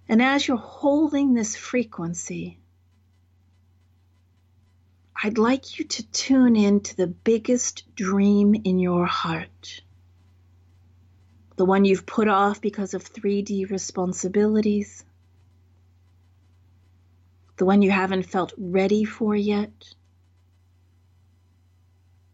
And 0.08 0.22
as 0.22 0.48
you're 0.48 0.56
holding 0.56 1.34
this 1.34 1.54
frequency, 1.56 2.58
I'd 5.22 5.38
like 5.38 5.78
you 5.78 5.84
to 5.84 6.06
tune 6.10 6.56
in 6.56 6.80
to 6.80 6.96
the 6.96 7.06
biggest 7.06 7.94
dream 7.94 8.54
in 8.54 8.78
your 8.78 9.06
heart. 9.06 9.80
The 11.56 11.64
one 11.64 11.84
you've 11.84 12.04
put 12.04 12.28
off 12.28 12.60
because 12.60 12.94
of 12.94 13.04
3D 13.04 13.70
responsibilities. 13.70 15.04
The 17.56 17.64
one 17.64 17.80
you 17.80 17.90
haven't 17.90 18.24
felt 18.24 18.52
ready 18.58 19.04
for 19.04 19.36
yet. 19.36 19.94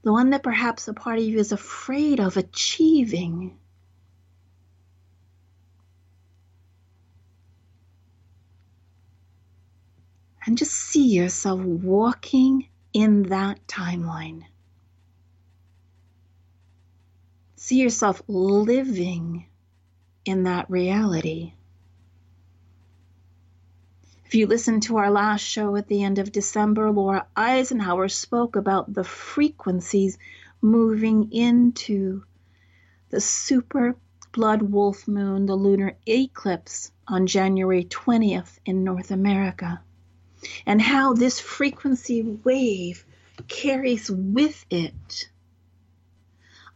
The 0.03 0.13
one 0.13 0.31
that 0.31 0.43
perhaps 0.43 0.89
a 0.89 0.95
part 0.95 1.19
of 1.19 1.25
you 1.25 1.39
is 1.39 1.53
afraid 1.53 2.19
of 2.19 2.37
achieving. 2.37 3.59
and 10.47 10.57
just 10.59 10.73
see 10.73 11.13
yourself 11.13 11.61
walking 11.61 12.67
in 12.93 13.25
that 13.25 13.67
timeline. 13.67 14.43
See 17.57 17.81
yourself 17.81 18.23
living 18.27 19.47
in 20.25 20.45
that 20.45 20.71
reality. 20.71 21.53
If 24.25 24.35
you 24.35 24.47
listen 24.47 24.81
to 24.83 24.99
our 24.99 25.11
last 25.11 25.43
show 25.43 25.75
at 25.77 25.89
the 25.89 26.05
end 26.05 26.19
of 26.19 26.33
December, 26.33 26.91
Laura 26.91 27.27
Eisenhower 27.37 28.09
spoke 28.09 28.57
about 28.57 28.93
the 28.93 29.05
frequencies 29.05 30.19
moving 30.63 31.33
into 31.33 32.23
the 33.09 33.21
super 33.21 33.97
blood 34.33 34.63
wolf 34.63 35.09
moon, 35.09 35.47
the 35.47 35.57
lunar 35.57 35.97
eclipse 36.07 36.93
on 37.09 37.27
January 37.27 37.85
20th 37.85 38.59
in 38.65 38.85
North 38.85 39.11
America, 39.11 39.83
and 40.67 40.81
how 40.81 41.13
this 41.13 41.41
frequency 41.41 42.23
wave 42.23 43.05
carries 43.49 44.11
with 44.11 44.65
it 44.71 45.29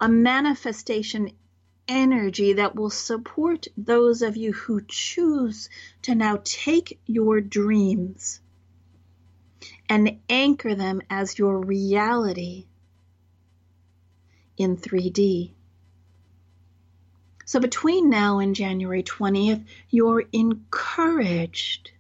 a 0.01 0.09
manifestation 0.09 1.31
energy 1.87 2.55
that 2.55 2.75
will 2.75 2.91
support 2.91 3.67
those 3.77 4.23
of 4.23 4.37
you 4.37 4.53
who 4.53 4.83
choose 4.87 5.69
to 6.03 6.15
now 6.15 6.41
take 6.45 6.99
your 7.07 7.41
dreams 7.41 8.41
and 9.89 10.19
anchor 10.29 10.75
them 10.75 11.01
as 11.11 11.39
your 11.39 11.59
reality 11.59 12.67
in 14.57 14.77
3D. 14.77 15.53
So 17.45 17.61
between 17.61 18.09
now 18.09 18.39
and 18.39 18.55
January 18.55 19.03
20th, 19.03 19.65
you're 19.91 20.25
encouraged 20.33 21.93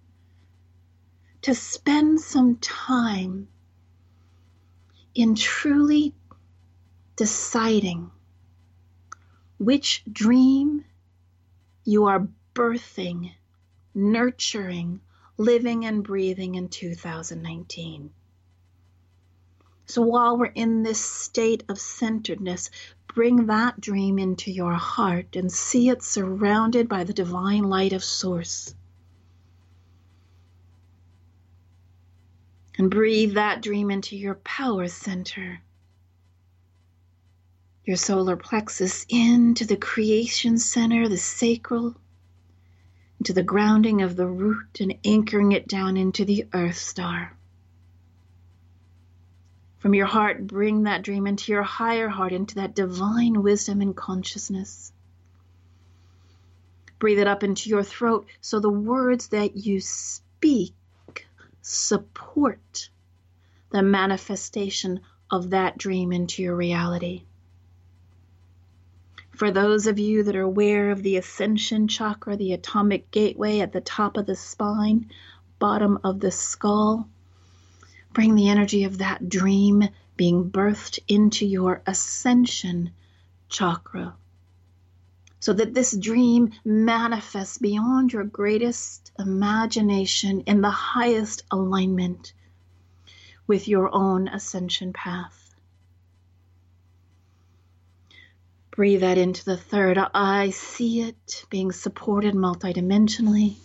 to 1.44 1.54
spend 1.54 2.18
some 2.18 2.56
time 2.56 3.46
in 5.14 5.34
truly 5.34 6.14
deciding 7.16 8.10
which 9.58 10.02
dream 10.10 10.82
you 11.84 12.06
are 12.06 12.26
birthing, 12.54 13.30
nurturing, 13.94 14.98
living, 15.36 15.84
and 15.84 16.02
breathing 16.02 16.54
in 16.54 16.66
2019. 16.66 18.10
So 19.84 20.00
while 20.00 20.38
we're 20.38 20.46
in 20.46 20.82
this 20.82 21.04
state 21.04 21.62
of 21.68 21.78
centeredness, 21.78 22.70
bring 23.06 23.48
that 23.48 23.78
dream 23.78 24.18
into 24.18 24.50
your 24.50 24.72
heart 24.72 25.36
and 25.36 25.52
see 25.52 25.90
it 25.90 26.02
surrounded 26.02 26.88
by 26.88 27.04
the 27.04 27.12
divine 27.12 27.64
light 27.64 27.92
of 27.92 28.02
Source. 28.02 28.74
And 32.76 32.90
breathe 32.90 33.34
that 33.34 33.62
dream 33.62 33.90
into 33.90 34.16
your 34.16 34.34
power 34.36 34.88
center 34.88 35.62
your 37.84 37.96
solar 37.96 38.36
plexus 38.36 39.04
into 39.08 39.66
the 39.66 39.76
creation 39.76 40.56
center, 40.56 41.08
the 41.08 41.18
sacral, 41.18 41.94
into 43.20 43.32
the 43.32 43.42
grounding 43.42 44.00
of 44.00 44.16
the 44.16 44.26
root 44.26 44.80
and 44.80 44.94
anchoring 45.04 45.52
it 45.52 45.68
down 45.68 45.96
into 45.96 46.24
the 46.24 46.46
earth 46.54 46.76
star. 46.76 47.36
From 49.78 49.94
your 49.94 50.06
heart, 50.06 50.46
bring 50.46 50.84
that 50.84 51.02
dream 51.02 51.26
into 51.26 51.52
your 51.52 51.62
higher 51.62 52.08
heart, 52.08 52.32
into 52.32 52.54
that 52.54 52.74
divine 52.74 53.42
wisdom 53.42 53.82
and 53.82 53.94
consciousness. 53.94 54.90
Breathe 56.98 57.18
it 57.18 57.26
up 57.26 57.42
into 57.42 57.68
your 57.68 57.82
throat 57.82 58.26
so 58.40 58.60
the 58.60 58.70
words 58.70 59.28
that 59.28 59.56
you 59.56 59.80
speak 59.80 60.72
support 61.66 62.90
the 63.70 63.82
manifestation 63.82 65.00
of 65.30 65.48
that 65.50 65.78
dream 65.78 66.12
into 66.12 66.42
your 66.42 66.54
reality. 66.54 67.24
For 69.30 69.50
those 69.50 69.86
of 69.86 69.98
you 69.98 70.22
that 70.24 70.36
are 70.36 70.42
aware 70.42 70.90
of 70.90 71.02
the 71.02 71.16
ascension 71.16 71.88
chakra, 71.88 72.36
the 72.36 72.52
atomic 72.52 73.10
gateway 73.10 73.60
at 73.60 73.72
the 73.72 73.80
top 73.80 74.18
of 74.18 74.26
the 74.26 74.36
spine, 74.36 75.10
bottom 75.58 75.98
of 76.04 76.20
the 76.20 76.30
skull, 76.30 77.08
bring 78.12 78.34
the 78.34 78.50
energy 78.50 78.84
of 78.84 78.98
that 78.98 79.28
dream 79.30 79.88
being 80.18 80.50
birthed 80.50 80.98
into 81.08 81.46
your 81.46 81.82
ascension 81.86 82.90
chakra. 83.48 84.14
So 85.44 85.52
that 85.52 85.74
this 85.74 85.94
dream 85.94 86.52
manifests 86.64 87.58
beyond 87.58 88.14
your 88.14 88.24
greatest 88.24 89.12
imagination 89.18 90.40
in 90.46 90.62
the 90.62 90.70
highest 90.70 91.42
alignment 91.50 92.32
with 93.46 93.68
your 93.68 93.94
own 93.94 94.26
ascension 94.28 94.94
path. 94.94 95.54
Breathe 98.70 99.02
that 99.02 99.18
into 99.18 99.44
the 99.44 99.58
third 99.58 99.98
eye. 100.14 100.48
See 100.48 101.02
it 101.02 101.44
being 101.50 101.72
supported 101.72 102.32
multidimensionally. 102.32 103.56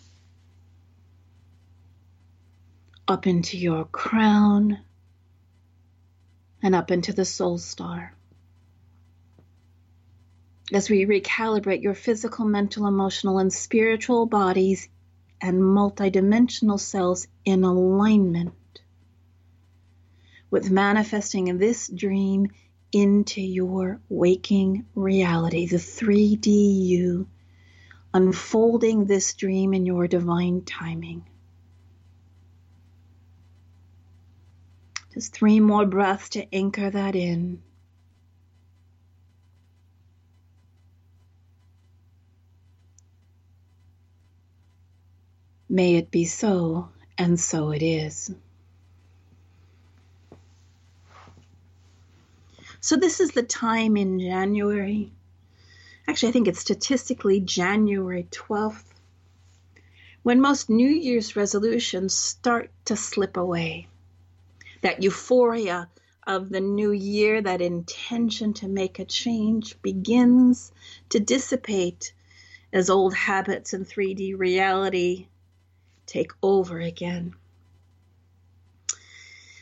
Up 3.07 3.25
into 3.25 3.57
your 3.57 3.85
crown 3.85 4.79
and 6.61 6.75
up 6.75 6.91
into 6.91 7.13
the 7.13 7.23
soul 7.23 7.57
star. 7.57 8.18
As 10.71 10.89
we 10.89 11.05
recalibrate 11.05 11.81
your 11.81 11.95
physical, 11.95 12.45
mental, 12.45 12.85
emotional, 12.85 13.39
and 13.39 13.51
spiritual 13.51 14.27
bodies 14.27 14.87
and 15.41 15.59
multidimensional 15.61 16.79
cells 16.79 17.27
in 17.43 17.63
alignment 17.63 18.53
with 20.51 20.69
manifesting 20.69 21.57
this 21.57 21.87
dream 21.87 22.51
into 22.91 23.41
your 23.41 23.99
waking 24.09 24.85
reality, 24.93 25.65
the 25.65 25.77
3D 25.77 26.47
you, 26.85 27.27
unfolding 28.13 29.05
this 29.05 29.33
dream 29.33 29.73
in 29.73 29.85
your 29.85 30.07
divine 30.07 30.63
timing. 30.65 31.23
Just 35.13 35.33
three 35.33 35.59
more 35.59 35.85
breaths 35.85 36.29
to 36.29 36.53
anchor 36.53 36.89
that 36.89 37.15
in. 37.15 37.63
May 45.71 45.97
it 45.97 46.09
be 46.09 46.25
so, 46.25 46.89
and 47.15 47.39
so 47.39 47.69
it 47.69 47.83
is. 47.83 48.31
So 52.81 52.95
this 52.95 53.19
is 53.19 53.31
the 53.31 53.43
time 53.43 53.95
in 53.95 54.19
January. 54.19 55.11
Actually, 56.07 56.29
I 56.29 56.31
think 56.31 56.47
it's 56.47 56.59
statistically 56.59 57.39
January 57.39 58.27
12th 58.31 58.83
when 60.23 60.41
most 60.41 60.71
New 60.71 60.89
Year's 60.89 61.35
resolutions 61.35 62.15
start 62.15 62.71
to 62.85 62.95
slip 62.95 63.37
away. 63.37 63.87
That 64.81 65.03
euphoria 65.03 65.87
of 66.25 66.49
the 66.49 66.61
new 66.61 66.91
year, 66.91 67.41
that 67.41 67.61
intention 67.61 68.53
to 68.53 68.67
make 68.67 68.97
a 68.97 69.05
change 69.05 69.79
begins 69.83 70.71
to 71.09 71.19
dissipate 71.19 72.11
as 72.73 72.89
old 72.89 73.13
habits 73.13 73.73
and 73.73 73.87
3D 73.87 74.35
reality 74.35 75.27
take 76.09 76.31
over 76.41 76.79
again. 76.79 77.35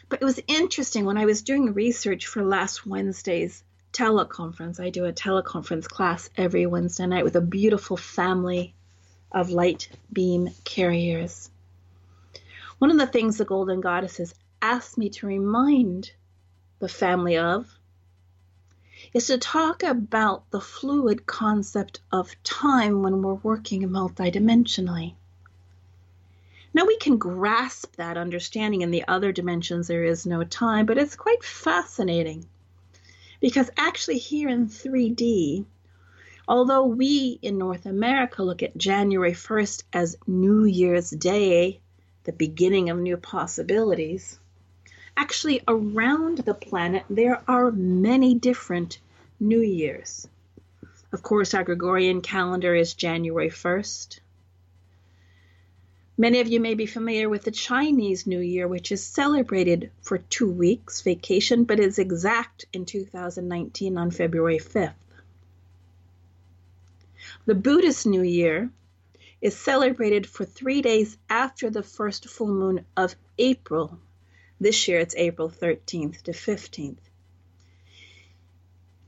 But 0.10 0.22
it 0.22 0.26
was 0.26 0.40
interesting 0.48 1.06
when 1.06 1.18
I 1.18 1.26
was 1.26 1.42
doing 1.42 1.74
research 1.74 2.28
for 2.28 2.44
last 2.44 2.86
Wednesday's 2.86 3.64
teleconference. 3.92 4.80
I 4.80 4.90
do 4.90 5.06
a 5.06 5.12
teleconference 5.12 5.88
class 5.88 6.30
every 6.38 6.66
Wednesday 6.66 7.06
night 7.08 7.26
with 7.26 7.36
a 7.36 7.42
beautiful 7.42 7.98
family 7.98 8.74
of 9.32 9.50
light 9.50 9.90
beam 10.12 10.50
carriers. 10.64 11.50
One 12.78 12.92
of 12.92 12.98
the 12.98 13.08
things 13.08 13.38
the 13.38 13.46
Golden 13.46 13.82
Goddesses 13.82 14.34
asked 14.62 14.98
me 14.98 15.10
to 15.10 15.28
remind 15.28 16.12
the 16.80 16.88
family 16.88 17.38
of 17.38 17.68
is 19.14 19.28
to 19.28 19.38
talk 19.38 19.84
about 19.84 20.50
the 20.52 20.62
fluid 20.62 21.26
concept 21.26 22.00
of 22.12 22.42
time 22.44 23.02
when 23.02 23.22
we're 23.22 23.34
working 23.34 23.82
multidimensionally. 23.90 25.16
Now 26.78 26.86
we 26.86 26.98
can 26.98 27.18
grasp 27.18 27.96
that 27.96 28.18
understanding 28.18 28.82
in 28.82 28.92
the 28.92 29.04
other 29.08 29.32
dimensions 29.32 29.88
there 29.88 30.04
is 30.04 30.28
no 30.28 30.44
time, 30.44 30.86
but 30.86 31.00
it's 31.00 31.16
quite 31.16 31.44
fascinating 31.44 32.46
because 33.40 33.72
actually 33.76 34.20
here 34.20 34.48
in 34.48 34.68
3D, 34.68 35.66
although 36.48 36.86
we 36.86 37.40
in 37.42 37.58
North 37.58 37.88
America 37.88 38.44
look 38.44 38.62
at 38.62 38.78
January 38.78 39.32
1st 39.32 39.86
as 39.92 40.18
New 40.28 40.66
Year's 40.66 41.10
Day, 41.10 41.80
the 42.26 42.32
beginning 42.32 42.92
of 42.92 43.00
new 43.00 43.18
possibilities, 43.18 44.38
actually 45.18 45.64
around 45.68 46.38
the 46.38 46.54
planet 46.54 47.06
there 47.10 47.42
are 47.48 47.72
many 47.72 48.36
different 48.36 49.00
New 49.40 49.62
Years. 49.62 50.28
Of 51.12 51.24
course, 51.24 51.56
our 51.56 51.64
Gregorian 51.64 52.22
calendar 52.22 52.76
is 52.76 52.94
January 52.94 53.50
1st. 53.50 54.20
Many 56.20 56.40
of 56.40 56.48
you 56.48 56.60
may 56.60 56.74
be 56.74 56.88
familiar 56.88 57.30
with 57.30 57.44
the 57.44 57.52
Chinese 57.52 58.26
New 58.26 58.40
Year, 58.40 58.68
which 58.68 58.92
is 58.92 59.06
celebrated 59.06 59.92
for 60.02 60.18
two 60.18 60.50
weeks 60.50 61.02
vacation, 61.02 61.64
but 61.64 61.80
is 61.80 62.00
exact 62.00 62.66
in 62.74 62.86
2019 62.86 64.00
on 64.00 64.10
February 64.10 64.58
5th. 64.58 64.96
The 67.46 67.54
Buddhist 67.54 68.08
New 68.08 68.24
Year 68.24 68.72
is 69.42 69.56
celebrated 69.56 70.26
for 70.26 70.44
three 70.44 70.82
days 70.82 71.16
after 71.30 71.70
the 71.70 71.84
first 71.84 72.28
full 72.28 72.48
moon 72.48 72.84
of 72.96 73.16
April. 73.38 74.00
This 74.60 74.88
year 74.88 75.00
it's 75.00 75.16
April 75.16 75.52
13th 75.52 76.24
to 76.24 76.32
15th. 76.32 76.98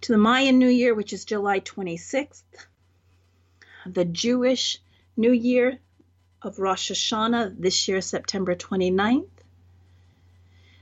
To 0.02 0.12
the 0.12 0.18
Mayan 0.20 0.60
New 0.60 0.70
Year, 0.70 0.94
which 0.94 1.12
is 1.12 1.26
July 1.26 1.60
26th, 1.60 2.44
the 3.88 4.06
Jewish 4.06 4.80
New 5.18 5.32
Year 5.32 5.80
of 6.42 6.60
Rosh 6.60 6.92
Hashanah, 6.92 7.56
this 7.60 7.88
year 7.88 8.02
September 8.02 8.56
29th, 8.56 9.28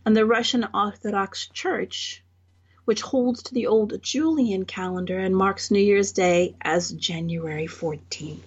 and 0.05 0.15
the 0.15 0.25
Russian 0.25 0.67
Orthodox 0.73 1.47
Church, 1.47 2.23
which 2.85 3.01
holds 3.01 3.43
to 3.43 3.53
the 3.53 3.67
old 3.67 4.01
Julian 4.01 4.65
calendar 4.65 5.17
and 5.17 5.35
marks 5.35 5.71
New 5.71 5.79
Year's 5.79 6.11
Day 6.11 6.55
as 6.61 6.91
January 6.91 7.67
14th. 7.67 8.39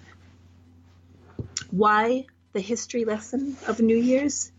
Why 1.69 2.25
the 2.53 2.59
history 2.59 3.05
lesson 3.05 3.55
of 3.67 3.79
New 3.79 3.97
Year's? 3.97 4.51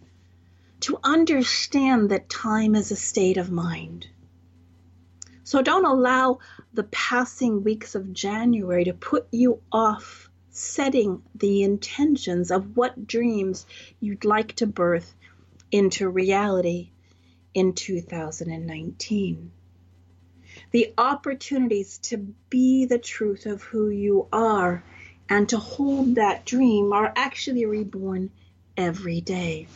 To 0.80 0.98
understand 1.02 2.10
that 2.10 2.28
time 2.28 2.74
is 2.74 2.90
a 2.90 2.96
state 2.96 3.36
of 3.36 3.50
mind. 3.50 4.06
So 5.44 5.62
don't 5.62 5.84
allow 5.84 6.38
the 6.72 6.84
passing 6.84 7.64
weeks 7.64 7.94
of 7.94 8.12
January 8.12 8.84
to 8.84 8.92
put 8.92 9.26
you 9.30 9.60
off 9.70 10.30
setting 10.52 11.22
the 11.34 11.62
intentions 11.62 12.50
of 12.50 12.76
what 12.76 13.06
dreams 13.06 13.66
you'd 14.00 14.24
like 14.24 14.54
to 14.54 14.66
birth 14.66 15.14
into 15.70 16.08
reality 16.08 16.90
in 17.54 17.72
2019 17.72 19.50
the 20.70 20.92
opportunities 20.96 21.98
to 21.98 22.16
be 22.48 22.86
the 22.86 22.98
truth 22.98 23.46
of 23.46 23.62
who 23.62 23.88
you 23.88 24.26
are 24.32 24.82
and 25.28 25.48
to 25.48 25.58
hold 25.58 26.16
that 26.16 26.44
dream 26.44 26.92
are 26.92 27.12
actually 27.14 27.66
reborn 27.66 28.30
every 28.76 29.20
day. 29.20 29.66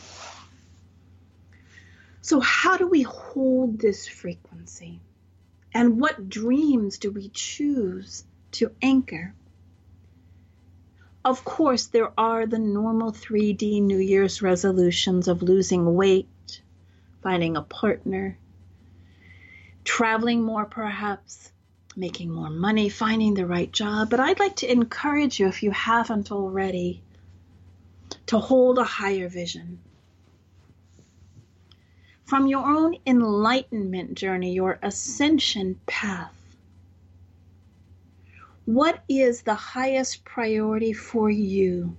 So, 2.21 2.39
how 2.39 2.77
do 2.77 2.87
we 2.87 3.03
hold 3.03 3.79
this 3.79 4.07
frequency? 4.07 4.99
And 5.73 5.99
what 5.99 6.29
dreams 6.29 6.97
do 6.97 7.11
we 7.11 7.29
choose 7.29 8.23
to 8.53 8.71
anchor? 8.81 9.33
Of 11.27 11.43
course, 11.43 11.87
there 11.87 12.13
are 12.17 12.45
the 12.45 12.57
normal 12.57 13.11
3D 13.11 13.81
New 13.81 13.97
Year's 13.97 14.41
resolutions 14.41 15.27
of 15.27 15.43
losing 15.43 15.93
weight, 15.93 16.61
finding 17.21 17.57
a 17.57 17.63
partner, 17.63 18.37
traveling 19.83 20.41
more 20.41 20.63
perhaps, 20.63 21.51
making 21.97 22.31
more 22.31 22.49
money, 22.49 22.87
finding 22.87 23.33
the 23.33 23.45
right 23.45 23.69
job. 23.69 24.09
But 24.09 24.21
I'd 24.21 24.39
like 24.39 24.55
to 24.57 24.71
encourage 24.71 25.37
you, 25.37 25.47
if 25.47 25.63
you 25.63 25.71
haven't 25.71 26.31
already, 26.31 27.01
to 28.27 28.39
hold 28.39 28.77
a 28.77 28.85
higher 28.85 29.27
vision. 29.27 29.79
From 32.23 32.47
your 32.47 32.65
own 32.65 32.95
enlightenment 33.05 34.15
journey, 34.15 34.53
your 34.53 34.79
ascension 34.81 35.77
path, 35.87 36.36
what 38.67 39.01
is 39.07 39.43
the 39.43 39.55
highest 39.55 40.25
priority 40.25 40.91
for 40.91 41.29
you 41.29 41.95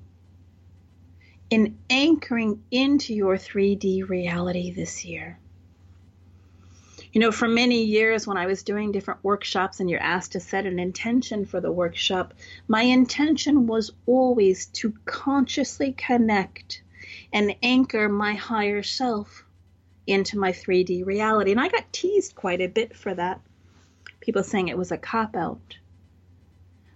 in 1.49 1.79
anchoring 1.89 2.63
into 2.71 3.15
your 3.15 3.39
3D 3.39 4.07
reality 4.07 4.71
this 4.71 5.03
year? 5.03 5.39
You 7.11 7.23
know, 7.23 7.33
for 7.33 7.49
many 7.49 7.85
years 7.85 8.27
when 8.27 8.37
I 8.37 8.45
was 8.45 8.63
doing 8.63 8.93
different 8.93 9.25
workshops 9.25 9.81
and 9.81 9.89
you're 9.89 9.99
asked 9.99 10.33
to 10.33 10.41
set 10.41 10.67
an 10.67 10.79
intention 10.79 11.47
for 11.47 11.59
the 11.59 11.73
workshop, 11.73 12.35
my 12.69 12.83
intention 12.83 13.67
was 13.67 13.91
always 14.05 14.67
to 14.67 14.93
consciously 15.07 15.93
connect 15.93 16.83
and 17.33 17.57
anchor 17.63 18.11
my 18.11 18.35
higher 18.35 18.83
self 18.83 19.43
into 20.07 20.39
my 20.39 20.53
3D 20.53 21.07
reality. 21.07 21.51
And 21.51 21.61
I 21.61 21.69
got 21.69 21.91
teased 21.95 22.35
quite 22.35 22.61
a 22.61 22.69
bit 22.69 22.95
for 22.95 23.15
that. 23.15 23.41
People 24.21 24.43
saying 24.43 24.69
it 24.69 24.77
was 24.77 24.93
a 24.93 24.99
cop 24.99 25.35
out. 25.35 25.79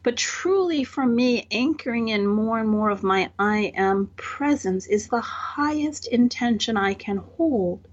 But 0.03 0.17
truly, 0.17 0.83
for 0.83 1.07
me, 1.07 1.47
anchoring 1.51 2.09
in 2.09 2.27
more 2.27 2.59
and 2.59 2.69
more 2.69 2.91
of 2.91 3.05
my 3.05 3.31
I 3.39 3.73
am 3.77 4.11
presence 4.17 4.87
is 4.87 5.09
the 5.09 5.21
highest 5.21 6.09
intention 6.09 6.77
I 6.77 6.95
can 6.95 7.19
hold 7.19 7.87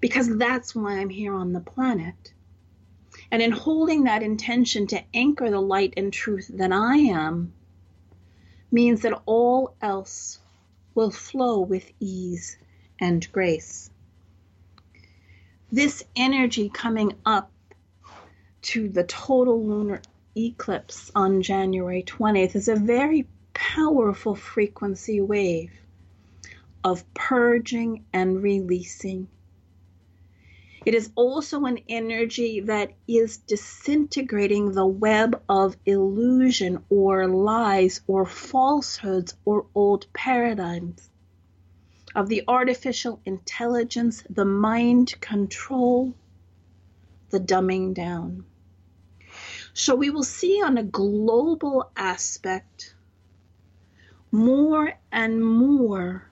because 0.00 0.38
that's 0.38 0.74
why 0.74 0.98
I'm 0.98 1.10
here 1.10 1.34
on 1.34 1.52
the 1.52 1.60
planet. 1.60 2.32
And 3.30 3.42
in 3.42 3.52
holding 3.52 4.04
that 4.04 4.22
intention 4.22 4.86
to 4.88 5.04
anchor 5.12 5.50
the 5.50 5.60
light 5.60 5.94
and 5.96 6.12
truth 6.12 6.50
that 6.54 6.72
I 6.72 6.96
am, 6.96 7.52
means 8.72 9.02
that 9.02 9.20
all 9.26 9.74
else 9.82 10.38
will 10.94 11.10
flow 11.10 11.60
with 11.60 11.92
ease 12.00 12.56
and 12.98 13.30
grace. 13.32 13.90
This 15.70 16.02
energy 16.16 16.70
coming 16.70 17.12
up 17.26 17.52
to 18.62 18.88
the 18.88 19.04
total 19.04 19.64
lunar 19.64 20.00
eclipse 20.46 21.10
on 21.14 21.42
January 21.42 22.02
20th 22.02 22.54
is 22.54 22.68
a 22.68 22.76
very 22.76 23.26
powerful 23.54 24.34
frequency 24.34 25.20
wave 25.20 25.72
of 26.82 27.04
purging 27.14 28.04
and 28.12 28.42
releasing 28.42 29.28
it 30.86 30.94
is 30.94 31.10
also 31.14 31.66
an 31.66 31.78
energy 31.88 32.60
that 32.60 32.92
is 33.06 33.36
disintegrating 33.36 34.72
the 34.72 34.86
web 34.86 35.42
of 35.48 35.76
illusion 35.84 36.82
or 36.88 37.28
lies 37.28 38.00
or 38.06 38.24
falsehoods 38.24 39.34
or 39.44 39.66
old 39.74 40.06
paradigms 40.14 41.10
of 42.14 42.28
the 42.28 42.42
artificial 42.48 43.20
intelligence, 43.24 44.24
the 44.30 44.44
mind 44.44 45.14
control, 45.20 46.14
the 47.28 47.38
dumbing 47.40 47.94
down. 47.94 48.44
So 49.80 49.94
we 49.94 50.10
will 50.10 50.24
see 50.24 50.62
on 50.62 50.76
a 50.76 50.82
global 50.82 51.90
aspect 51.96 52.94
more 54.30 54.92
and 55.10 55.42
more 55.42 56.30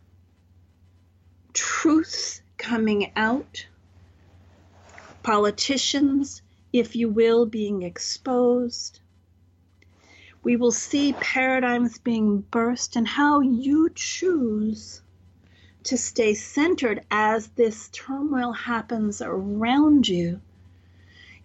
truths 1.54 2.42
coming 2.58 3.10
out 3.16 3.66
politicians, 5.22 6.42
if 6.74 6.94
you 6.94 7.08
will, 7.08 7.46
being 7.46 7.84
exposed. 7.84 9.00
We 10.42 10.56
will 10.56 10.70
see 10.70 11.14
paradigms 11.14 11.96
being 11.96 12.42
burst 12.50 12.96
and 12.96 13.08
how 13.08 13.40
you 13.40 13.88
choose 13.94 15.00
to 15.84 15.96
stay 15.96 16.34
centered 16.34 17.02
as 17.10 17.48
this 17.48 17.88
turmoil 17.94 18.52
happens 18.52 19.22
around 19.22 20.06
you 20.06 20.42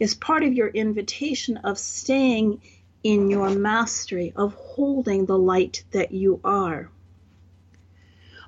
is 0.03 0.15
part 0.15 0.43
of 0.43 0.53
your 0.53 0.67
invitation 0.67 1.55
of 1.55 1.77
staying 1.77 2.61
in 3.05 3.29
your 3.29 3.49
mastery, 3.49 4.33
of 4.35 4.53
holding 4.53 5.25
the 5.25 5.37
light 5.37 5.81
that 5.91 6.11
you 6.11 6.41
are. 6.43 6.89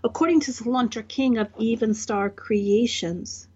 According 0.04 0.42
to 0.42 0.52
Salantra 0.52 1.08
King 1.08 1.38
of 1.38 1.48
Even 1.58 1.94
Star 1.94 2.30
Creations, 2.30 3.48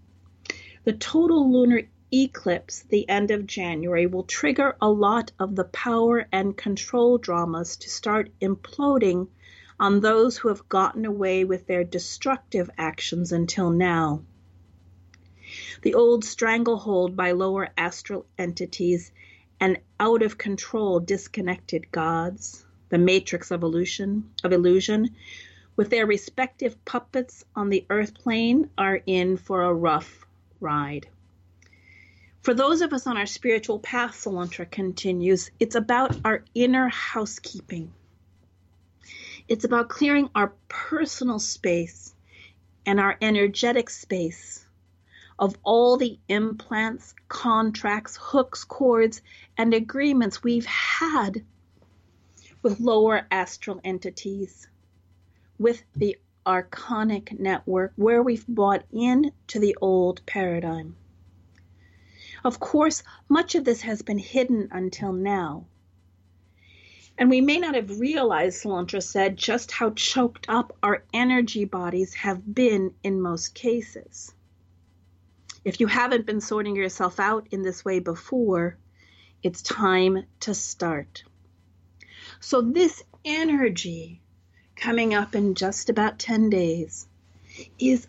the 0.86 0.94
total 0.94 1.52
lunar 1.52 1.82
eclipse, 2.14 2.84
the 2.84 3.10
end 3.10 3.32
of 3.32 3.46
January, 3.46 4.06
will 4.06 4.24
trigger 4.24 4.78
a 4.80 4.90
lot 4.90 5.34
of 5.38 5.58
the 5.58 5.66
power 5.66 6.26
and 6.32 6.56
control 6.56 7.18
dramas 7.18 7.76
to 7.76 7.90
start 7.90 8.32
imploding 8.40 9.28
on 9.78 10.00
those 10.00 10.38
who 10.38 10.48
have 10.48 10.70
gotten 10.70 11.06
away 11.06 11.44
with 11.44 11.68
their 11.68 11.84
destructive 11.84 12.70
actions 12.78 13.34
until 13.34 13.70
now. 13.70 14.22
The 15.82 15.94
old 15.94 16.26
stranglehold 16.26 17.16
by 17.16 17.32
lower 17.32 17.70
astral 17.78 18.26
entities 18.38 19.14
and 19.62 19.80
out 19.98 20.22
of 20.24 20.38
control 20.38 21.00
disconnected 21.00 21.90
gods, 21.90 22.66
the 22.90 22.98
matrix 22.98 23.50
of 23.50 23.64
illusion, 23.64 24.30
of 24.44 24.52
illusion, 24.52 25.16
with 25.78 25.90
their 25.90 26.06
respective 26.06 26.84
puppets 26.84 27.46
on 27.56 27.70
the 27.70 27.86
earth 27.90 28.14
plane, 28.14 28.70
are 28.78 29.02
in 29.06 29.38
for 29.38 29.64
a 29.64 29.74
rough 29.74 30.26
ride. 30.60 31.08
For 32.42 32.54
those 32.54 32.82
of 32.82 32.92
us 32.92 33.08
on 33.08 33.16
our 33.16 33.26
spiritual 33.26 33.80
path, 33.80 34.16
Salantra 34.16 34.70
continues, 34.70 35.50
it's 35.62 35.76
about 35.76 36.18
our 36.26 36.44
inner 36.54 36.90
housekeeping. 36.90 37.94
It's 39.48 39.64
about 39.64 39.88
clearing 39.88 40.30
our 40.36 40.54
personal 40.68 41.40
space 41.40 42.14
and 42.86 43.00
our 43.00 43.18
energetic 43.22 43.90
space 43.90 44.66
of 45.40 45.58
all 45.64 45.96
the 45.98 46.20
implants, 46.28 47.16
contracts, 47.30 48.18
hooks, 48.22 48.66
cords, 48.66 49.22
and 49.58 49.74
agreements 49.74 50.44
we've 50.44 50.66
had 50.66 51.44
with 52.62 52.80
lower 52.82 53.26
astral 53.32 53.80
entities, 53.84 54.68
with 55.58 55.82
the 55.96 56.18
archonic 56.46 57.40
network 57.40 57.94
where 57.96 58.22
we've 58.22 58.46
bought 58.48 58.84
in 58.92 59.32
to 59.48 59.60
the 59.60 59.78
old 59.82 60.26
paradigm. 60.26 60.96
Of 62.44 62.60
course, 62.60 63.04
much 63.30 63.56
of 63.56 63.64
this 63.64 63.82
has 63.82 64.02
been 64.02 64.18
hidden 64.18 64.70
until 64.72 65.14
now. 65.14 65.66
And 67.18 67.30
we 67.30 67.42
may 67.42 67.60
not 67.60 67.76
have 67.76 68.00
realized, 68.00 68.64
Salantra 68.64 69.04
said, 69.04 69.38
just 69.38 69.72
how 69.72 69.92
choked 69.92 70.48
up 70.50 70.76
our 70.82 71.04
energy 71.14 71.66
bodies 71.66 72.14
have 72.14 72.54
been 72.54 72.94
in 73.04 73.22
most 73.22 73.54
cases. 73.54 74.34
If 75.66 75.80
you 75.80 75.88
haven't 75.88 76.26
been 76.26 76.40
sorting 76.40 76.76
yourself 76.76 77.20
out 77.20 77.48
in 77.52 77.64
this 77.64 77.84
way 77.84 78.00
before, 78.00 78.78
it's 79.44 79.62
time 79.62 80.26
to 80.42 80.54
start. 80.54 81.24
So, 82.40 82.62
this 82.62 83.04
energy 83.26 84.22
coming 84.76 85.14
up 85.14 85.36
in 85.36 85.56
just 85.56 85.90
about 85.90 86.20
10 86.20 86.50
days 86.50 87.08
is 87.78 88.08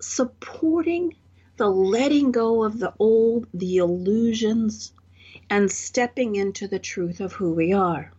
supporting 0.00 1.16
the 1.56 1.68
letting 1.68 2.32
go 2.32 2.64
of 2.64 2.78
the 2.78 2.92
old, 2.98 3.46
the 3.54 3.78
illusions, 3.78 4.92
and 5.48 5.70
stepping 5.70 6.36
into 6.36 6.68
the 6.68 6.78
truth 6.78 7.20
of 7.20 7.32
who 7.32 7.52
we 7.52 7.72
are. 7.72 8.12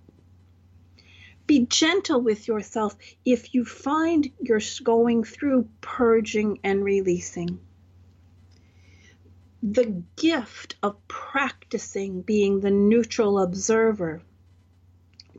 Be 1.45 1.65
gentle 1.65 2.21
with 2.21 2.47
yourself 2.47 2.95
if 3.25 3.53
you 3.53 3.65
find 3.65 4.31
you're 4.39 4.61
going 4.83 5.23
through 5.23 5.67
purging 5.81 6.59
and 6.63 6.83
releasing. 6.83 7.59
The 9.63 10.03
gift 10.15 10.75
of 10.81 11.07
practicing 11.07 12.21
being 12.23 12.61
the 12.61 12.71
neutral 12.71 13.39
observer, 13.39 14.23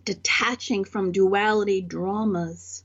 detaching 0.04 0.84
from 0.84 1.10
duality 1.10 1.80
dramas, 1.80 2.84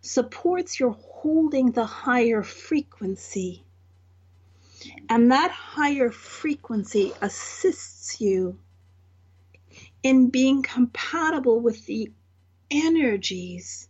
supports 0.00 0.80
your 0.80 0.92
holding 0.92 1.70
the 1.70 1.86
higher 1.86 2.42
frequency 2.42 3.62
and 5.08 5.30
that 5.30 5.52
higher 5.52 6.10
frequency 6.10 7.12
assists 7.20 8.20
you 8.20 8.58
in 10.02 10.30
being 10.30 10.62
compatible 10.62 11.60
with 11.60 11.86
the 11.86 12.10
energies 12.70 13.88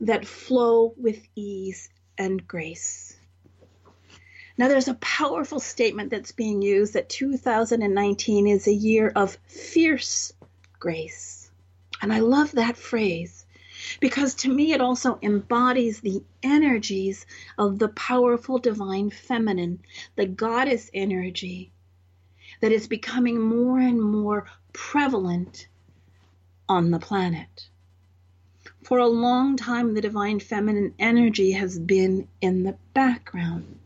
that 0.00 0.26
flow 0.26 0.94
with 0.96 1.24
ease 1.36 1.88
and 2.18 2.46
grace. 2.48 3.16
Now, 4.56 4.68
there's 4.68 4.88
a 4.88 4.94
powerful 4.94 5.58
statement 5.58 6.10
that's 6.10 6.32
being 6.32 6.62
used 6.62 6.92
that 6.92 7.08
2019 7.08 8.46
is 8.46 8.66
a 8.66 8.72
year 8.72 9.12
of 9.14 9.36
fierce 9.46 10.32
grace. 10.78 11.50
And 12.00 12.12
I 12.12 12.20
love 12.20 12.52
that 12.52 12.76
phrase 12.76 13.46
because 14.00 14.34
to 14.34 14.48
me 14.48 14.72
it 14.72 14.80
also 14.80 15.18
embodies 15.22 16.00
the 16.00 16.22
energies 16.42 17.26
of 17.58 17.78
the 17.78 17.88
powerful 17.88 18.58
divine 18.58 19.10
feminine, 19.10 19.80
the 20.16 20.26
goddess 20.26 20.90
energy 20.94 21.72
that 22.60 22.72
is 22.72 22.86
becoming 22.86 23.40
more 23.40 23.78
and 23.78 24.00
more 24.00 24.46
prevalent 24.72 25.66
on 26.68 26.90
the 26.90 26.98
planet. 26.98 27.68
For 28.82 28.98
a 28.98 29.06
long 29.06 29.56
time, 29.56 29.94
the 29.94 30.00
divine 30.00 30.40
feminine 30.40 30.94
energy 30.98 31.52
has 31.52 31.78
been 31.78 32.28
in 32.40 32.62
the 32.62 32.76
background. 32.92 33.78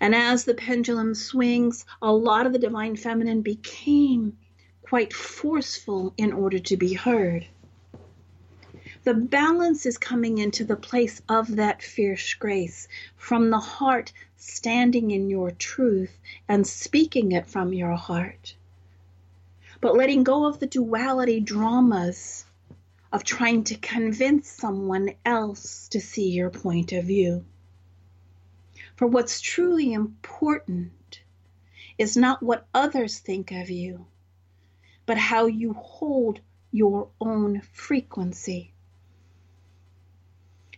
And 0.00 0.14
as 0.14 0.44
the 0.44 0.54
pendulum 0.54 1.14
swings, 1.14 1.84
a 2.02 2.12
lot 2.12 2.46
of 2.46 2.52
the 2.52 2.58
divine 2.58 2.96
feminine 2.96 3.42
became 3.42 4.36
quite 4.82 5.12
forceful 5.12 6.12
in 6.16 6.32
order 6.32 6.58
to 6.58 6.76
be 6.76 6.94
heard 6.94 7.46
the 9.02 9.14
balance 9.14 9.86
is 9.86 9.96
coming 9.96 10.36
into 10.36 10.62
the 10.62 10.76
place 10.76 11.22
of 11.26 11.56
that 11.56 11.82
fierce 11.82 12.34
grace 12.34 12.86
from 13.16 13.48
the 13.48 13.58
heart 13.58 14.12
standing 14.36 15.10
in 15.10 15.30
your 15.30 15.50
truth 15.50 16.18
and 16.46 16.66
speaking 16.66 17.32
it 17.32 17.46
from 17.46 17.72
your 17.72 17.96
heart. 17.96 18.54
But 19.80 19.96
letting 19.96 20.22
go 20.22 20.44
of 20.44 20.58
the 20.58 20.66
duality 20.66 21.40
dramas 21.40 22.44
of 23.10 23.24
trying 23.24 23.64
to 23.64 23.76
convince 23.76 24.50
someone 24.50 25.14
else 25.24 25.88
to 25.88 26.00
see 26.00 26.28
your 26.28 26.50
point 26.50 26.92
of 26.92 27.04
view. 27.04 27.44
For 29.00 29.06
what's 29.06 29.40
truly 29.40 29.94
important 29.94 31.22
is 31.96 32.18
not 32.18 32.42
what 32.42 32.66
others 32.74 33.18
think 33.18 33.50
of 33.50 33.70
you, 33.70 34.04
but 35.06 35.16
how 35.16 35.46
you 35.46 35.72
hold 35.72 36.42
your 36.70 37.08
own 37.18 37.62
frequency. 37.72 38.74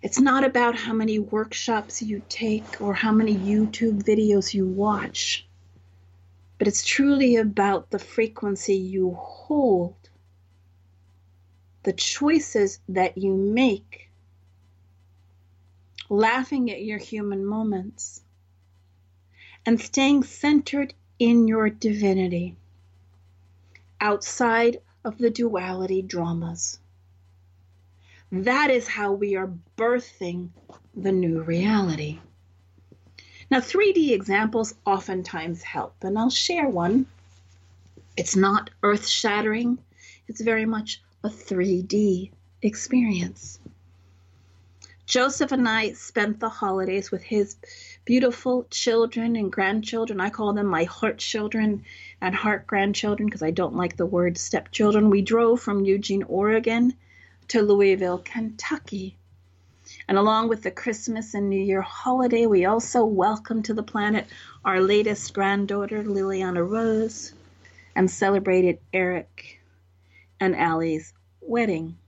It's 0.02 0.20
not 0.20 0.44
about 0.44 0.76
how 0.76 0.92
many 0.92 1.18
workshops 1.18 2.00
you 2.00 2.22
take 2.28 2.80
or 2.80 2.94
how 2.94 3.10
many 3.10 3.34
YouTube 3.34 4.04
videos 4.04 4.54
you 4.54 4.68
watch, 4.68 5.44
but 6.58 6.68
it's 6.68 6.84
truly 6.84 7.34
about 7.34 7.90
the 7.90 7.98
frequency 7.98 8.76
you 8.76 9.14
hold, 9.14 9.96
the 11.82 11.92
choices 11.92 12.78
that 12.88 13.18
you 13.18 13.34
make, 13.34 14.11
laughing 16.12 16.70
at 16.70 16.84
your 16.84 16.98
human 16.98 17.42
moments, 17.42 18.20
and 19.64 19.80
staying 19.80 20.22
centered 20.22 20.92
in 21.18 21.48
your 21.48 21.70
divinity 21.70 22.54
outside 23.98 24.76
of 25.06 25.16
the 25.16 25.30
duality 25.30 26.02
dramas. 26.02 26.78
That 28.30 28.70
is 28.70 28.88
how 28.88 29.12
we 29.12 29.36
are 29.36 29.54
birthing 29.78 30.50
the 30.94 31.12
new 31.12 31.40
reality. 31.40 32.20
Now, 33.50 33.60
3D 33.60 34.12
examples 34.12 34.74
oftentimes 34.84 35.62
help, 35.62 35.94
and 36.02 36.18
I'll 36.18 36.28
share 36.28 36.68
one. 36.68 37.06
It's 38.18 38.36
not 38.36 38.68
earth 38.82 39.08
shattering, 39.08 39.78
it's 40.28 40.42
very 40.42 40.66
much 40.66 41.00
a 41.24 41.30
3D 41.30 42.32
experience. 42.60 43.58
Joseph 45.12 45.52
and 45.52 45.68
I 45.68 45.92
spent 45.92 46.40
the 46.40 46.48
holidays 46.48 47.10
with 47.10 47.22
his 47.22 47.56
beautiful 48.06 48.66
children 48.70 49.36
and 49.36 49.52
grandchildren. 49.52 50.22
I 50.22 50.30
call 50.30 50.54
them 50.54 50.68
my 50.68 50.84
heart 50.84 51.18
children 51.18 51.84
and 52.22 52.34
heart 52.34 52.66
grandchildren 52.66 53.26
because 53.26 53.42
I 53.42 53.50
don't 53.50 53.76
like 53.76 53.98
the 53.98 54.06
word 54.06 54.38
stepchildren. 54.38 55.10
We 55.10 55.20
drove 55.20 55.60
from 55.60 55.84
Eugene, 55.84 56.22
Oregon 56.22 56.94
to 57.48 57.60
Louisville, 57.60 58.22
Kentucky. 58.24 59.18
And 60.08 60.16
along 60.16 60.48
with 60.48 60.62
the 60.62 60.70
Christmas 60.70 61.34
and 61.34 61.50
New 61.50 61.60
Year 61.60 61.82
holiday, 61.82 62.46
we 62.46 62.64
also 62.64 63.04
welcome 63.04 63.62
to 63.64 63.74
the 63.74 63.82
planet 63.82 64.26
our 64.64 64.80
latest 64.80 65.34
granddaughter, 65.34 66.02
Liliana 66.02 66.66
Rose, 66.66 67.34
and 67.94 68.10
celebrated 68.10 68.78
Eric 68.94 69.60
and 70.40 70.56
Allie's 70.56 71.12
wedding. 71.42 71.98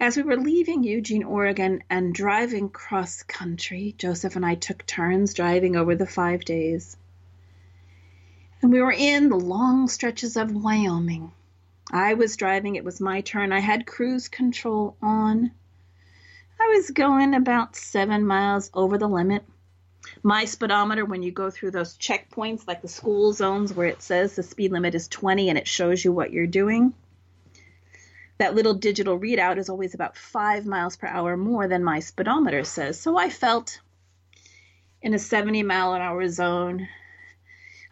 As 0.00 0.16
we 0.16 0.22
were 0.22 0.36
leaving 0.36 0.84
Eugene, 0.84 1.24
Oregon, 1.24 1.82
and 1.90 2.14
driving 2.14 2.68
cross 2.68 3.24
country, 3.24 3.96
Joseph 3.98 4.36
and 4.36 4.46
I 4.46 4.54
took 4.54 4.86
turns 4.86 5.34
driving 5.34 5.74
over 5.74 5.96
the 5.96 6.06
five 6.06 6.44
days. 6.44 6.96
And 8.62 8.70
we 8.70 8.80
were 8.80 8.92
in 8.92 9.28
the 9.28 9.36
long 9.36 9.88
stretches 9.88 10.36
of 10.36 10.54
Wyoming. 10.54 11.32
I 11.90 12.14
was 12.14 12.36
driving, 12.36 12.76
it 12.76 12.84
was 12.84 13.00
my 13.00 13.22
turn. 13.22 13.50
I 13.50 13.58
had 13.58 13.88
cruise 13.88 14.28
control 14.28 14.96
on. 15.02 15.50
I 16.60 16.66
was 16.76 16.92
going 16.92 17.34
about 17.34 17.74
seven 17.74 18.24
miles 18.24 18.70
over 18.74 18.98
the 18.98 19.08
limit. 19.08 19.44
My 20.22 20.44
speedometer, 20.44 21.04
when 21.04 21.24
you 21.24 21.32
go 21.32 21.50
through 21.50 21.72
those 21.72 21.98
checkpoints, 21.98 22.68
like 22.68 22.82
the 22.82 22.88
school 22.88 23.32
zones 23.32 23.74
where 23.74 23.88
it 23.88 24.00
says 24.00 24.36
the 24.36 24.44
speed 24.44 24.70
limit 24.70 24.94
is 24.94 25.08
20 25.08 25.48
and 25.48 25.58
it 25.58 25.66
shows 25.66 26.04
you 26.04 26.12
what 26.12 26.32
you're 26.32 26.46
doing, 26.46 26.94
that 28.38 28.54
little 28.54 28.74
digital 28.74 29.18
readout 29.18 29.58
is 29.58 29.68
always 29.68 29.94
about 29.94 30.16
five 30.16 30.64
miles 30.64 30.96
per 30.96 31.06
hour 31.06 31.36
more 31.36 31.68
than 31.68 31.84
my 31.84 32.00
speedometer 32.00 32.64
says. 32.64 32.98
So 33.00 33.16
I 33.16 33.30
felt 33.30 33.80
in 35.02 35.14
a 35.14 35.18
70 35.18 35.62
mile 35.62 35.94
an 35.94 36.02
hour 36.02 36.28
zone 36.28 36.88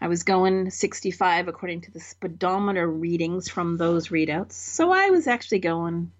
I 0.01 0.09
was 0.09 0.25
going 0.25 0.71
65 0.71 1.49
according 1.49 1.81
to 1.83 1.91
the 1.91 2.01
speedometer 2.01 2.87
readings 2.87 3.49
from 3.49 3.77
those 3.77 4.09
readouts. 4.09 4.53
So 4.53 4.93
I 4.93 5.09
was 5.09 5.27
actually 5.27 5.61
going 5.61 6.13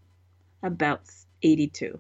about 0.63 1.03
82. 1.43 1.99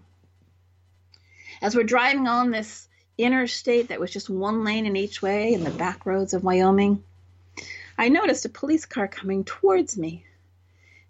As 1.60 1.76
we're 1.76 1.84
driving 1.84 2.28
on 2.28 2.50
this 2.50 2.88
interstate 3.18 3.88
that 3.88 4.00
was 4.00 4.10
just 4.10 4.30
one 4.30 4.64
lane 4.64 4.86
in 4.86 4.96
each 4.96 5.20
way 5.20 5.52
in 5.52 5.64
the 5.64 5.70
back 5.70 6.06
roads 6.06 6.32
of 6.32 6.44
Wyoming, 6.44 7.02
I 7.98 8.08
noticed 8.08 8.44
a 8.44 8.50
police 8.50 8.86
car 8.86 9.08
coming 9.08 9.44
towards 9.44 9.98
me, 9.98 10.24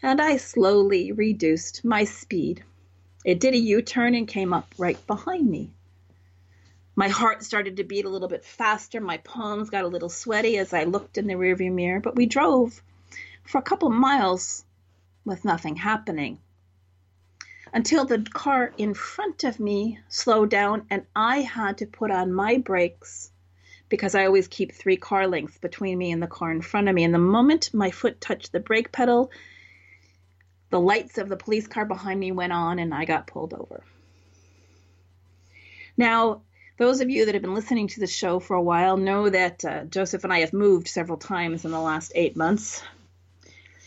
and 0.07 0.21
I 0.21 0.37
slowly 0.37 1.11
reduced 1.11 1.85
my 1.85 2.05
speed. 2.05 2.62
It 3.25 3.40
did 3.40 3.55
a 3.55 3.59
U 3.59 3.83
turn 3.83 4.14
and 4.14 4.29
came 4.29 4.53
up 4.53 4.73
right 4.79 5.05
behind 5.05 5.51
me. 5.51 5.73
My 6.95 7.09
heart 7.09 7.42
started 7.42 7.79
to 7.79 7.85
beat 7.85 8.05
a 8.05 8.09
little 8.09 8.29
bit 8.29 8.45
faster. 8.45 9.01
My 9.01 9.16
palms 9.16 9.69
got 9.69 9.83
a 9.83 9.88
little 9.88 10.09
sweaty 10.09 10.59
as 10.59 10.73
I 10.73 10.85
looked 10.85 11.19
in 11.19 11.27
the 11.27 11.35
rearview 11.35 11.73
mirror, 11.73 11.99
but 11.99 12.14
we 12.14 12.27
drove 12.27 12.81
for 13.42 13.59
a 13.59 13.62
couple 13.62 13.90
miles 13.90 14.64
with 15.25 15.45
nothing 15.45 15.75
happening 15.75 16.38
until 17.73 18.05
the 18.05 18.25
car 18.33 18.73
in 18.79 18.95
front 18.95 19.42
of 19.42 19.59
me 19.59 19.99
slowed 20.09 20.51
down 20.51 20.87
and 20.88 21.05
I 21.16 21.38
had 21.38 21.79
to 21.79 21.87
put 21.87 22.12
on 22.12 22.33
my 22.33 22.59
brakes 22.59 23.33
because 23.88 24.14
I 24.14 24.27
always 24.27 24.47
keep 24.47 24.71
three 24.71 24.99
car 24.99 25.27
lengths 25.27 25.59
between 25.59 25.99
me 25.99 26.12
and 26.12 26.23
the 26.23 26.29
car 26.29 26.53
in 26.53 26.62
front 26.62 26.88
of 26.88 26.95
me. 26.95 27.03
And 27.03 27.12
the 27.12 27.19
moment 27.19 27.75
my 27.75 27.90
foot 27.90 28.21
touched 28.21 28.53
the 28.53 28.61
brake 28.61 28.92
pedal, 28.92 29.33
the 30.70 30.81
lights 30.81 31.18
of 31.18 31.29
the 31.29 31.37
police 31.37 31.66
car 31.66 31.85
behind 31.85 32.18
me 32.18 32.33
went 32.33 32.52
on 32.52 32.79
and 32.79 32.92
I 32.92 33.05
got 33.05 33.26
pulled 33.26 33.55
over. 33.55 33.83
Now, 35.96 36.42
those 36.79 37.00
of 37.00 37.09
you 37.09 37.24
that 37.24 37.35
have 37.35 37.42
been 37.42 37.55
listening 37.55 37.88
to 37.88 38.00
the 38.00 38.07
show 38.07 38.38
for 38.38 38.55
a 38.55 38.62
while 38.62 38.96
know 38.96 39.31
that 39.31 39.64
uh, 39.64 39.85
Joseph 39.85 40.24
and 40.24 40.33
I 40.33 40.40
have 40.40 40.52
moved 40.52 40.88
several 40.88 41.16
times 41.16 41.64
in 41.64 41.70
the 41.70 41.81
last 41.81 42.12
eight 42.14 42.37
months. 42.37 42.83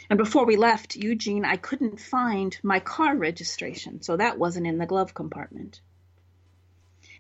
And 0.09 0.17
before 0.17 0.45
we 0.45 0.55
left 0.55 0.95
Eugene, 0.95 1.45
I 1.45 1.57
couldn't 1.57 1.99
find 1.99 2.57
my 2.63 2.79
car 2.79 3.15
registration, 3.15 4.01
so 4.01 4.17
that 4.17 4.39
wasn't 4.39 4.65
in 4.65 4.79
the 4.79 4.87
glove 4.87 5.13
compartment. 5.13 5.81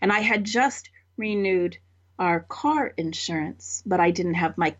And 0.01 0.11
I 0.11 0.21
had 0.21 0.43
just 0.43 0.89
renewed 1.17 1.77
our 2.17 2.39
car 2.39 2.87
insurance, 2.87 3.83
but 3.85 3.99
I 3.99 4.09
didn't 4.09 4.33
have 4.35 4.57
my 4.57 4.75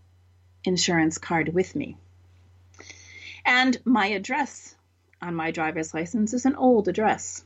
insurance 0.64 1.20
card 1.20 1.54
with 1.54 1.76
me. 1.76 1.98
And 3.52 3.80
my 3.84 4.06
address 4.06 4.76
on 5.24 5.34
my 5.34 5.50
driver's 5.50 5.92
license 5.92 6.36
is 6.36 6.46
an 6.46 6.56
old 6.56 6.88
address. 6.88 7.44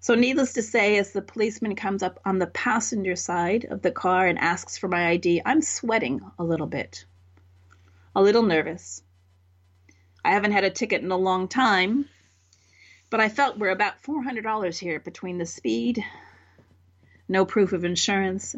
So, 0.00 0.14
needless 0.14 0.54
to 0.54 0.62
say, 0.62 0.96
as 0.96 1.12
the 1.12 1.20
policeman 1.20 1.76
comes 1.76 2.02
up 2.02 2.18
on 2.24 2.38
the 2.38 2.46
passenger 2.46 3.16
side 3.16 3.66
of 3.66 3.82
the 3.82 3.90
car 3.90 4.26
and 4.26 4.38
asks 4.38 4.78
for 4.78 4.88
my 4.88 5.08
ID, 5.08 5.42
I'm 5.44 5.60
sweating 5.60 6.22
a 6.38 6.42
little 6.42 6.66
bit, 6.66 7.04
a 8.14 8.22
little 8.22 8.42
nervous. 8.42 9.02
I 10.24 10.30
haven't 10.30 10.52
had 10.52 10.64
a 10.64 10.70
ticket 10.70 11.02
in 11.02 11.12
a 11.12 11.18
long 11.18 11.48
time, 11.48 12.08
but 13.10 13.20
I 13.20 13.28
felt 13.28 13.58
we're 13.58 13.68
about 13.68 14.02
$400 14.04 14.78
here 14.78 15.00
between 15.00 15.36
the 15.36 15.44
speed, 15.44 16.02
no 17.28 17.44
proof 17.44 17.74
of 17.74 17.84
insurance, 17.84 18.56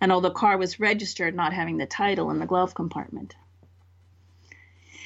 and 0.00 0.10
although 0.10 0.30
the 0.30 0.34
car 0.34 0.56
was 0.56 0.80
registered, 0.80 1.34
not 1.34 1.52
having 1.52 1.76
the 1.76 1.84
title 1.84 2.30
in 2.30 2.38
the 2.38 2.46
glove 2.46 2.74
compartment. 2.74 3.36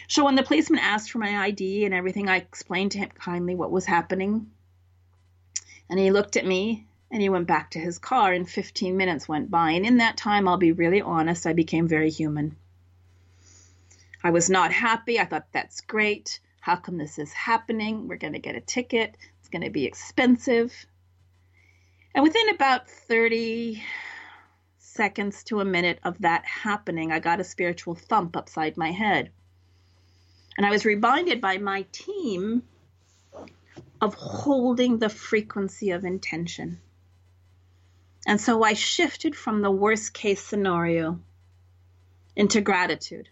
So 0.09 0.25
when 0.25 0.37
the 0.37 0.42
policeman 0.42 0.81
asked 0.81 1.11
for 1.11 1.19
my 1.19 1.37
ID 1.37 1.85
and 1.85 1.95
everything, 1.95 2.29
I 2.29 2.37
explained 2.37 2.92
to 2.92 2.99
him 2.99 3.11
kindly 3.11 3.55
what 3.55 3.73
was 3.73 3.85
happening. 3.85 4.51
And 5.88 5.99
he 5.99 6.11
looked 6.11 6.37
at 6.37 6.47
me 6.47 6.87
and 7.11 7.23
he 7.23 7.29
went 7.29 7.47
back 7.47 7.71
to 7.71 7.79
his 7.79 7.99
car, 7.99 8.33
and 8.33 8.49
15 8.49 8.97
minutes 8.97 9.29
went 9.29 9.51
by. 9.51 9.71
And 9.73 9.87
in 9.87 9.99
that 9.99 10.16
time, 10.16 10.49
I'll 10.49 10.57
be 10.57 10.73
really 10.73 11.01
honest, 11.01 11.47
I 11.47 11.53
became 11.53 11.87
very 11.87 12.11
human. 12.11 12.57
I 14.25 14.31
was 14.31 14.51
not 14.51 14.73
happy. 14.73 15.21
I 15.21 15.25
thought, 15.25 15.47
that's 15.53 15.81
great. 15.83 16.40
How 16.61 16.75
come 16.75 16.99
this 16.99 17.19
is 17.21 17.33
happening? 17.33 18.09
We're 18.09 18.16
going 18.16 18.33
to 18.33 18.40
get 18.40 18.57
a 18.57 18.61
ticket. 18.61 19.16
It's 19.38 19.49
going 19.49 19.62
to 19.62 19.71
be 19.71 19.85
expensive. 19.85 20.75
And 22.12 22.25
within 22.25 22.49
about 22.49 22.90
30 22.90 23.83
seconds 24.79 25.45
to 25.45 25.61
a 25.61 25.64
minute 25.64 26.01
of 26.03 26.19
that 26.23 26.45
happening, 26.45 27.12
I 27.12 27.21
got 27.21 27.38
a 27.38 27.45
spiritual 27.45 27.95
thump 27.95 28.37
upside 28.37 28.77
my 28.77 28.90
head. 28.90 29.31
And 30.57 30.64
I 30.64 30.71
was 30.71 30.85
reminded 30.85 31.40
by 31.40 31.59
my 31.59 31.87
team 31.92 32.62
of 34.01 34.14
holding 34.14 34.99
the 34.99 35.09
frequency 35.09 35.90
of 35.90 36.05
intention. 36.05 36.81
And 38.27 38.40
so 38.40 38.62
I 38.62 38.73
shifted 38.73 39.37
from 39.37 39.62
the 39.62 39.71
worst 39.71 40.12
case 40.12 40.42
scenario 40.42 41.21
into 42.35 42.61
gratitude 42.61 43.29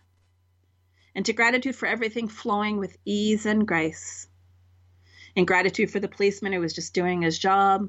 and 1.14 1.26
to 1.26 1.32
gratitude 1.32 1.76
for 1.76 1.86
everything 1.86 2.28
flowing 2.28 2.78
with 2.78 2.96
ease 3.04 3.46
and 3.46 3.66
grace, 3.66 4.26
and 5.36 5.46
gratitude 5.46 5.90
for 5.90 6.00
the 6.00 6.08
policeman 6.08 6.52
who 6.52 6.60
was 6.60 6.72
just 6.72 6.94
doing 6.94 7.22
his 7.22 7.38
job, 7.38 7.88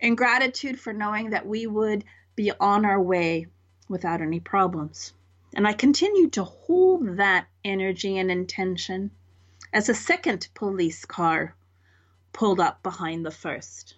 and 0.00 0.16
gratitude 0.16 0.78
for 0.78 0.92
knowing 0.92 1.30
that 1.30 1.46
we 1.46 1.66
would 1.66 2.04
be 2.36 2.52
on 2.60 2.84
our 2.84 3.00
way 3.00 3.46
without 3.88 4.20
any 4.20 4.40
problems. 4.40 5.12
And 5.54 5.66
I 5.66 5.72
continued 5.72 6.34
to 6.34 6.44
hold 6.44 7.18
that 7.18 7.46
energy 7.64 8.18
and 8.18 8.30
intention 8.30 9.10
as 9.72 9.88
a 9.88 9.94
second 9.94 10.48
police 10.54 11.04
car 11.04 11.54
pulled 12.32 12.60
up 12.60 12.82
behind 12.82 13.24
the 13.24 13.30
first. 13.30 13.96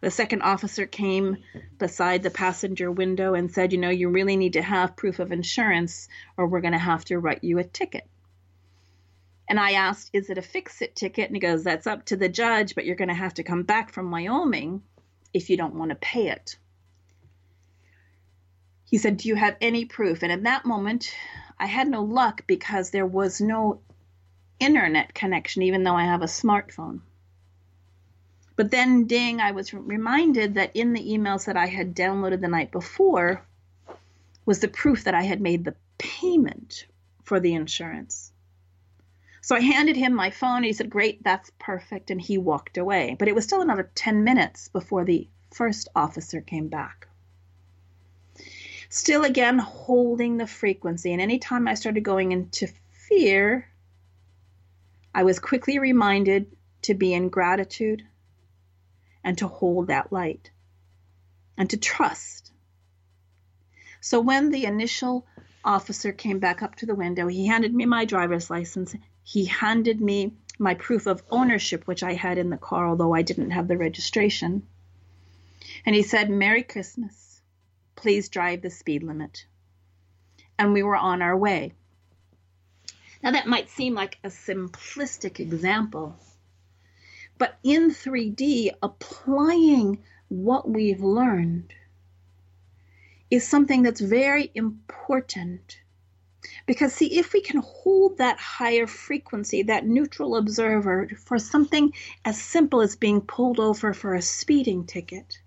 The 0.00 0.10
second 0.10 0.42
officer 0.42 0.86
came 0.86 1.38
beside 1.78 2.22
the 2.22 2.30
passenger 2.30 2.90
window 2.90 3.34
and 3.34 3.50
said, 3.50 3.72
You 3.72 3.78
know, 3.78 3.90
you 3.90 4.08
really 4.08 4.36
need 4.36 4.52
to 4.52 4.62
have 4.62 4.96
proof 4.96 5.18
of 5.18 5.32
insurance 5.32 6.08
or 6.36 6.46
we're 6.46 6.60
going 6.60 6.72
to 6.72 6.78
have 6.78 7.04
to 7.06 7.18
write 7.18 7.42
you 7.42 7.58
a 7.58 7.64
ticket. 7.64 8.06
And 9.48 9.58
I 9.58 9.72
asked, 9.72 10.10
Is 10.12 10.30
it 10.30 10.38
a 10.38 10.42
fix 10.42 10.82
it 10.82 10.94
ticket? 10.94 11.26
And 11.26 11.36
he 11.36 11.40
goes, 11.40 11.64
That's 11.64 11.86
up 11.86 12.04
to 12.06 12.16
the 12.16 12.28
judge, 12.28 12.74
but 12.74 12.84
you're 12.84 12.96
going 12.96 13.08
to 13.08 13.14
have 13.14 13.34
to 13.34 13.42
come 13.42 13.62
back 13.62 13.92
from 13.92 14.10
Wyoming 14.10 14.82
if 15.32 15.50
you 15.50 15.56
don't 15.56 15.74
want 15.74 15.90
to 15.90 15.96
pay 15.96 16.28
it. 16.28 16.56
He 18.84 18.98
said, 18.98 19.16
Do 19.16 19.28
you 19.28 19.34
have 19.34 19.56
any 19.60 19.84
proof? 19.84 20.22
And 20.22 20.30
in 20.30 20.44
that 20.44 20.64
moment, 20.64 21.12
I 21.60 21.66
had 21.66 21.88
no 21.88 22.02
luck 22.02 22.46
because 22.46 22.90
there 22.90 23.06
was 23.06 23.40
no 23.40 23.80
internet 24.60 25.14
connection, 25.14 25.62
even 25.62 25.82
though 25.82 25.94
I 25.94 26.04
have 26.04 26.22
a 26.22 26.26
smartphone. 26.26 27.00
But 28.56 28.70
then, 28.70 29.04
ding, 29.04 29.40
I 29.40 29.52
was 29.52 29.72
reminded 29.72 30.54
that 30.54 30.74
in 30.74 30.92
the 30.92 31.12
emails 31.12 31.46
that 31.46 31.56
I 31.56 31.66
had 31.66 31.94
downloaded 31.94 32.40
the 32.40 32.48
night 32.48 32.72
before 32.72 33.44
was 34.44 34.60
the 34.60 34.68
proof 34.68 35.04
that 35.04 35.14
I 35.14 35.22
had 35.22 35.40
made 35.40 35.64
the 35.64 35.76
payment 35.98 36.86
for 37.22 37.38
the 37.38 37.54
insurance. 37.54 38.32
So 39.42 39.56
I 39.56 39.60
handed 39.60 39.96
him 39.96 40.14
my 40.14 40.30
phone. 40.30 40.56
And 40.56 40.64
he 40.64 40.72
said, 40.72 40.90
Great, 40.90 41.22
that's 41.22 41.50
perfect. 41.58 42.10
And 42.10 42.20
he 42.20 42.38
walked 42.38 42.78
away. 42.78 43.16
But 43.18 43.28
it 43.28 43.34
was 43.34 43.44
still 43.44 43.62
another 43.62 43.90
10 43.94 44.24
minutes 44.24 44.68
before 44.68 45.04
the 45.04 45.28
first 45.52 45.88
officer 45.94 46.40
came 46.40 46.68
back. 46.68 47.07
Still, 48.90 49.24
again, 49.24 49.58
holding 49.58 50.36
the 50.36 50.46
frequency. 50.46 51.12
And 51.12 51.20
anytime 51.20 51.68
I 51.68 51.74
started 51.74 52.02
going 52.02 52.32
into 52.32 52.68
fear, 53.08 53.68
I 55.14 55.24
was 55.24 55.38
quickly 55.38 55.78
reminded 55.78 56.56
to 56.82 56.94
be 56.94 57.12
in 57.12 57.28
gratitude 57.28 58.02
and 59.22 59.36
to 59.38 59.48
hold 59.48 59.88
that 59.88 60.12
light 60.12 60.50
and 61.56 61.68
to 61.70 61.76
trust. 61.76 62.52
So 64.00 64.20
when 64.20 64.50
the 64.50 64.64
initial 64.64 65.26
officer 65.64 66.12
came 66.12 66.38
back 66.38 66.62
up 66.62 66.76
to 66.76 66.86
the 66.86 66.94
window, 66.94 67.26
he 67.26 67.46
handed 67.46 67.74
me 67.74 67.84
my 67.84 68.04
driver's 68.04 68.48
license. 68.48 68.94
He 69.22 69.44
handed 69.44 70.00
me 70.00 70.32
my 70.58 70.74
proof 70.74 71.06
of 71.06 71.22
ownership, 71.30 71.86
which 71.86 72.02
I 72.02 72.14
had 72.14 72.38
in 72.38 72.48
the 72.48 72.56
car, 72.56 72.88
although 72.88 73.14
I 73.14 73.22
didn't 73.22 73.50
have 73.50 73.68
the 73.68 73.76
registration. 73.76 74.66
And 75.84 75.94
he 75.94 76.02
said, 76.02 76.30
Merry 76.30 76.62
Christmas. 76.62 77.27
Please 77.98 78.28
drive 78.28 78.62
the 78.62 78.70
speed 78.70 79.02
limit. 79.02 79.44
And 80.56 80.72
we 80.72 80.84
were 80.84 80.96
on 80.96 81.20
our 81.20 81.36
way. 81.36 81.72
Now, 83.24 83.32
that 83.32 83.48
might 83.48 83.68
seem 83.68 83.94
like 83.94 84.18
a 84.22 84.28
simplistic 84.28 85.40
example, 85.40 86.16
but 87.38 87.58
in 87.64 87.90
3D, 87.90 88.70
applying 88.80 90.04
what 90.28 90.70
we've 90.70 91.02
learned 91.02 91.74
is 93.32 93.44
something 93.44 93.82
that's 93.82 94.00
very 94.00 94.52
important. 94.54 95.80
Because, 96.66 96.94
see, 96.94 97.18
if 97.18 97.32
we 97.32 97.40
can 97.40 97.60
hold 97.64 98.18
that 98.18 98.38
higher 98.38 98.86
frequency, 98.86 99.64
that 99.64 99.88
neutral 99.88 100.36
observer, 100.36 101.08
for 101.24 101.40
something 101.40 101.92
as 102.24 102.40
simple 102.40 102.80
as 102.80 102.94
being 102.94 103.22
pulled 103.22 103.58
over 103.58 103.92
for 103.92 104.14
a 104.14 104.22
speeding 104.22 104.86
ticket, 104.86 105.40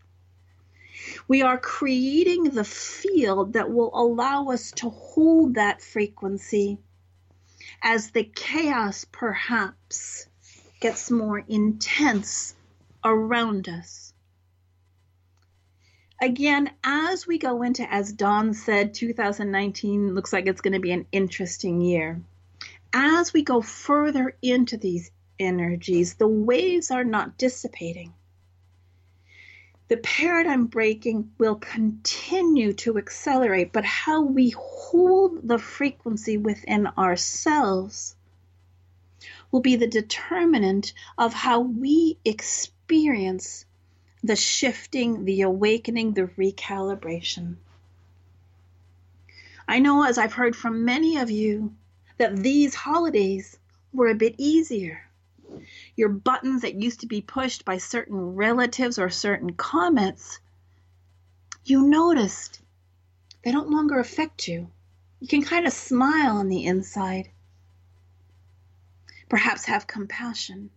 we 1.32 1.44
are 1.44 1.58
creating 1.58 2.44
the 2.44 2.66
field 2.66 3.54
that 3.54 3.72
will 3.72 3.90
allow 3.94 4.50
us 4.50 4.72
to 4.72 4.90
hold 4.90 5.54
that 5.54 5.82
frequency 5.82 6.78
as 7.82 8.12
the 8.12 8.26
chaos 8.26 9.06
perhaps 9.14 10.28
gets 10.82 11.10
more 11.10 11.40
intense 11.40 12.54
around 13.02 13.70
us. 13.70 14.12
Again, 16.22 16.70
as 16.84 17.26
we 17.26 17.38
go 17.38 17.62
into, 17.62 17.90
as 17.90 18.12
Don 18.12 18.54
said, 18.54 18.94
2019 18.94 20.14
looks 20.14 20.34
like 20.34 20.48
it's 20.48 20.60
going 20.60 20.74
to 20.74 20.80
be 20.82 20.92
an 20.92 21.08
interesting 21.14 21.80
year. 21.80 22.20
As 22.92 23.32
we 23.32 23.42
go 23.42 23.62
further 23.62 24.36
into 24.42 24.76
these 24.76 25.12
energies, 25.40 26.16
the 26.16 26.28
waves 26.28 26.92
are 26.92 27.06
not 27.06 27.38
dissipating. 27.38 28.12
The 29.92 29.98
paradigm 29.98 30.68
breaking 30.68 31.34
will 31.38 31.56
continue 31.56 32.72
to 32.76 32.98
accelerate, 32.98 33.74
but 33.74 33.84
how 33.84 34.22
we 34.22 34.52
hold 34.52 35.46
the 35.46 35.60
frequency 35.60 36.38
within 36.38 36.88
ourselves 36.98 38.16
will 39.52 39.60
be 39.60 39.76
the 39.76 39.88
determinant 39.88 40.94
of 41.18 41.34
how 41.34 41.60
we 41.60 42.18
experience 42.24 43.66
the 44.24 44.38
shifting, 44.38 45.26
the 45.26 45.42
awakening, 45.42 46.14
the 46.14 46.28
recalibration. 46.38 47.58
I 49.68 49.80
know, 49.80 50.06
as 50.06 50.18
I've 50.18 50.32
heard 50.32 50.56
from 50.56 50.86
many 50.86 51.18
of 51.18 51.30
you, 51.30 51.76
that 52.18 52.38
these 52.38 52.76
holidays 52.76 53.60
were 53.92 54.08
a 54.08 54.16
bit 54.16 54.36
easier. 54.38 55.11
Your 55.96 56.10
buttons 56.10 56.62
that 56.62 56.76
used 56.76 57.02
to 57.02 57.08
be 57.08 57.22
pushed 57.22 57.66
by 57.66 57.78
certain 57.78 58.36
relatives 58.36 59.00
or 59.00 59.10
certain 59.10 59.54
comments, 59.54 60.40
you 61.64 61.88
noticed 61.88 62.62
they 63.44 63.52
don't 63.52 63.70
longer 63.70 64.00
affect 64.00 64.48
you. 64.48 64.70
You 65.20 65.28
can 65.28 65.44
kind 65.44 65.68
of 65.68 65.74
smile 65.74 66.38
on 66.38 66.50
the 66.50 66.66
inside 66.66 67.30
Perhaps 69.32 69.64
have 69.68 69.88
compassion. 69.88 70.70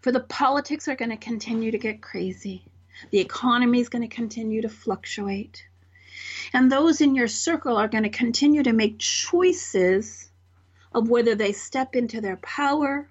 For 0.00 0.12
the 0.12 0.20
politics 0.20 0.86
are 0.86 0.94
going 0.94 1.10
to 1.10 1.16
continue 1.16 1.72
to 1.72 1.78
get 1.78 2.00
crazy. 2.00 2.64
The 3.10 3.18
economy 3.18 3.80
is 3.80 3.88
going 3.88 4.08
to 4.08 4.14
continue 4.14 4.62
to 4.62 4.68
fluctuate. 4.68 5.66
And 6.52 6.70
those 6.70 7.00
in 7.00 7.16
your 7.16 7.26
circle 7.26 7.76
are 7.76 7.88
going 7.88 8.04
to 8.04 8.10
continue 8.10 8.62
to 8.62 8.72
make 8.72 9.00
choices 9.00 10.27
of 10.92 11.08
whether 11.08 11.34
they 11.34 11.52
step 11.52 11.94
into 11.94 12.20
their 12.20 12.36
power 12.36 13.08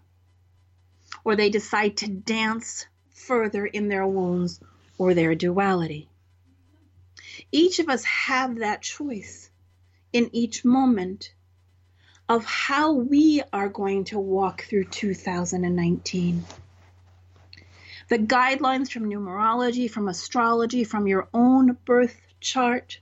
or 1.23 1.35
they 1.35 1.49
decide 1.49 1.97
to 1.97 2.07
dance 2.07 2.87
further 3.13 3.65
in 3.65 3.87
their 3.89 4.05
wounds 4.05 4.59
or 4.97 5.13
their 5.13 5.35
duality. 5.35 6.09
Each 7.51 7.79
of 7.79 7.89
us 7.89 8.03
have 8.03 8.59
that 8.59 8.81
choice 8.81 9.49
in 10.11 10.29
each 10.33 10.65
moment 10.65 11.33
of 12.29 12.43
how 12.45 12.93
we 12.93 13.41
are 13.53 13.69
going 13.69 14.03
to 14.05 14.19
walk 14.19 14.63
through 14.63 14.85
2019. 14.85 16.43
The 18.09 18.17
guidelines 18.17 18.91
from 18.91 19.09
numerology, 19.09 19.89
from 19.89 20.07
astrology, 20.07 20.83
from 20.83 21.07
your 21.07 21.27
own 21.33 21.77
birth 21.85 22.19
chart, 22.39 22.99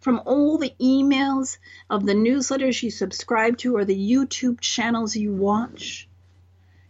from 0.00 0.22
all 0.24 0.58
the 0.58 0.74
emails 0.80 1.58
of 1.88 2.06
the 2.06 2.14
newsletters 2.14 2.82
you 2.82 2.90
subscribe 2.90 3.58
to 3.58 3.76
or 3.76 3.84
the 3.84 3.96
YouTube 3.96 4.60
channels 4.60 5.14
you 5.14 5.32
watch. 5.32 6.08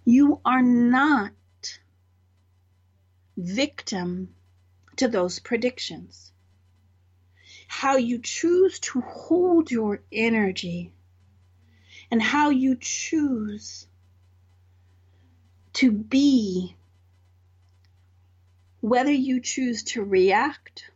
You 0.04 0.40
are 0.44 0.62
not 0.62 1.32
victim 3.36 4.34
to 4.96 5.08
those 5.08 5.40
predictions. 5.40 6.32
How 7.66 7.96
you 7.96 8.18
choose 8.18 8.80
to 8.80 9.00
hold 9.00 9.70
your 9.70 10.00
energy 10.12 10.92
and 12.10 12.22
how 12.22 12.50
you 12.50 12.76
choose 12.76 13.86
to 15.74 15.90
be, 15.92 16.76
whether 18.80 19.12
you 19.12 19.40
choose 19.40 19.84
to 19.84 20.02
react 20.02 20.90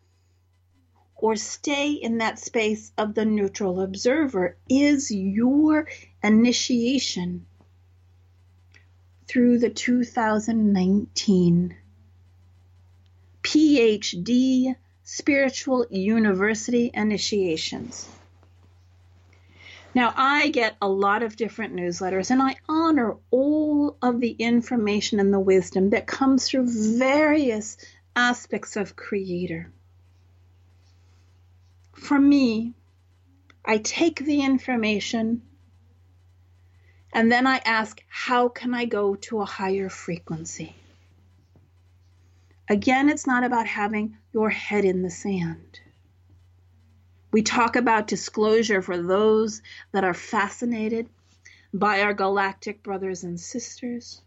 or 1.25 1.37
stay 1.37 1.93
in 1.93 2.19
that 2.19 2.39
space 2.39 2.93
of 2.99 3.15
the 3.15 3.25
neutral 3.25 3.81
observer, 3.81 4.59
is 4.69 5.11
your 5.11 5.89
initiation 6.23 7.47
through 9.27 9.59
the 9.59 9.71
2019 9.71 11.75
PhD 13.43 14.77
Spiritual 15.03 15.87
University 15.89 16.91
initiations. 16.93 18.07
Now, 19.95 20.13
I 20.15 20.51
get 20.51 20.77
a 20.83 20.89
lot 20.91 21.23
of 21.23 21.37
different 21.37 21.75
newsletters 21.75 22.31
and 22.31 22.43
I 22.43 22.57
honor 22.69 23.17
all 23.31 23.97
of 24.03 24.21
the 24.21 24.33
information 24.33 25.21
and 25.21 25.33
the 25.33 25.41
wisdom 25.41 25.89
that 25.89 26.07
comes 26.07 26.47
through 26.47 26.99
various 26.99 27.79
aspects 28.15 28.77
of 28.77 28.95
Creator. 28.95 29.73
For 31.95 32.19
me, 32.19 32.75
I 33.65 33.79
take 33.79 34.21
the 34.21 34.43
information 34.43 35.43
and 37.13 37.31
then 37.31 37.47
I 37.47 37.59
ask, 37.59 38.03
how 38.09 38.49
can 38.49 38.75
I 38.75 38.85
go 38.85 39.15
to 39.15 39.41
a 39.41 39.45
higher 39.47 39.89
frequency? 39.89 40.75
Again, 42.69 43.09
it's 43.09 43.27
not 43.27 43.45
about 43.45 43.67
having 43.67 44.17
your 44.33 44.51
head 44.51 44.85
in 44.85 45.03
the 45.03 45.11
sand. 45.11 45.81
We 47.31 47.43
talk 47.43 47.77
about 47.77 48.09
disclosure 48.09 48.83
for 48.83 49.01
those 49.01 49.63
that 49.93 50.05
are 50.05 50.15
fascinated 50.15 51.09
by 51.73 52.03
our 52.03 52.15
galactic 52.15 52.83
brothers 52.83 53.23
and 53.23 53.39
sisters. 53.39 54.21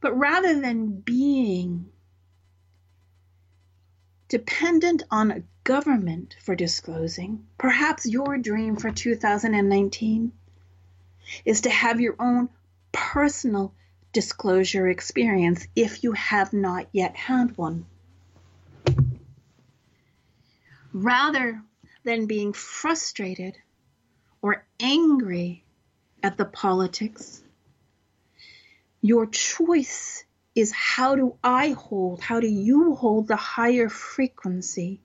But 0.00 0.18
rather 0.18 0.60
than 0.60 1.00
being 1.00 1.90
dependent 4.28 5.02
on 5.10 5.30
a 5.30 5.42
government 5.64 6.36
for 6.40 6.54
disclosing, 6.54 7.46
perhaps 7.58 8.06
your 8.06 8.38
dream 8.38 8.76
for 8.76 8.90
2019 8.90 10.32
is 11.44 11.60
to 11.62 11.70
have 11.70 12.00
your 12.00 12.16
own 12.18 12.48
personal 12.90 13.72
disclosure 14.12 14.88
experience 14.88 15.66
if 15.74 16.02
you 16.04 16.12
have 16.12 16.52
not 16.52 16.86
yet 16.92 17.16
had 17.16 17.56
one 17.56 17.86
rather 20.92 21.62
than 22.04 22.26
being 22.26 22.52
frustrated 22.52 23.56
or 24.42 24.64
angry 24.80 25.64
at 26.22 26.36
the 26.36 26.44
politics. 26.44 27.42
Your 29.00 29.26
choice 29.26 30.24
is 30.54 30.70
how 30.72 31.16
do 31.16 31.36
I 31.42 31.70
hold, 31.70 32.20
how 32.20 32.40
do 32.40 32.46
you 32.46 32.94
hold 32.94 33.28
the 33.28 33.36
higher 33.36 33.88
frequency 33.88 35.00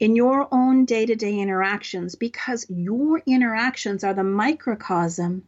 in 0.00 0.16
your 0.16 0.48
own 0.52 0.84
day 0.84 1.06
to 1.06 1.14
day 1.14 1.38
interactions 1.38 2.14
because 2.14 2.66
your 2.68 3.22
interactions 3.26 4.04
are 4.04 4.14
the 4.14 4.24
microcosm 4.24 5.44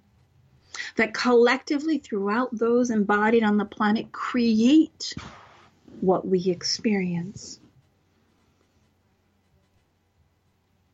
that 0.96 1.14
collectively 1.14 1.98
throughout 1.98 2.56
those 2.56 2.90
embodied 2.90 3.42
on 3.42 3.56
the 3.56 3.64
planet 3.64 4.12
create 4.12 5.16
what 6.00 6.26
we 6.26 6.46
experience. 6.46 7.58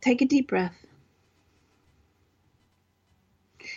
Take 0.00 0.22
a 0.22 0.26
deep 0.26 0.48
breath 0.48 0.86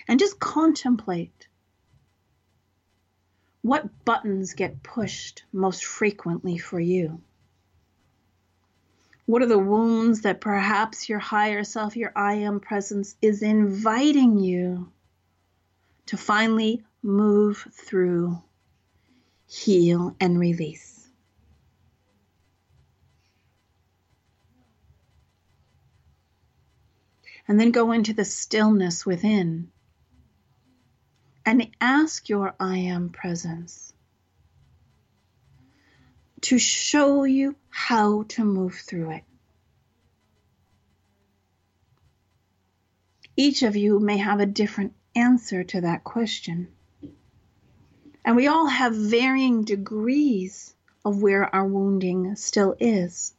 and 0.07 0.19
just 0.19 0.39
contemplate 0.39 1.47
what 3.61 4.05
buttons 4.05 4.53
get 4.53 4.83
pushed 4.83 5.43
most 5.51 5.83
frequently 5.85 6.57
for 6.57 6.79
you. 6.79 7.21
What 9.25 9.41
are 9.41 9.47
the 9.47 9.57
wounds 9.57 10.21
that 10.21 10.41
perhaps 10.41 11.09
your 11.09 11.19
higher 11.19 11.63
self, 11.63 11.95
your 11.95 12.11
I 12.15 12.35
am 12.35 12.59
presence, 12.59 13.15
is 13.21 13.41
inviting 13.41 14.37
you 14.37 14.91
to 16.07 16.17
finally 16.17 16.83
move 17.01 17.67
through, 17.73 18.41
heal, 19.47 20.15
and 20.19 20.39
release? 20.39 20.95
and 27.47 27.59
then 27.59 27.71
go 27.71 27.91
into 27.91 28.13
the 28.13 28.25
stillness 28.25 29.05
within 29.05 29.71
and 31.45 31.67
ask 31.79 32.27
your 32.27 32.55
I 32.59 32.77
am 32.79 33.09
presence 33.09 33.93
to 36.45 36.59
show 36.59 37.23
you 37.23 37.55
how 37.69 38.21
to 38.21 38.45
move 38.45 38.75
through 38.75 39.09
it. 39.09 39.23
Each 43.35 43.63
of 43.63 43.75
you 43.75 43.99
may 43.99 44.17
have 44.17 44.39
a 44.39 44.45
different 44.45 44.93
answer 45.15 45.63
to 45.63 45.81
that 45.81 46.03
question. 46.03 46.67
And 48.23 48.35
we 48.35 48.45
all 48.45 48.67
have 48.67 48.95
varying 48.95 49.63
degrees 49.63 50.75
of 51.03 51.19
where 51.19 51.53
our 51.53 51.65
wounding 51.65 52.35
still 52.35 52.75
is. 52.79 53.33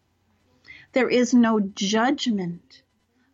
There 0.92 1.08
is 1.08 1.32
no 1.32 1.60
judgment 1.60 2.82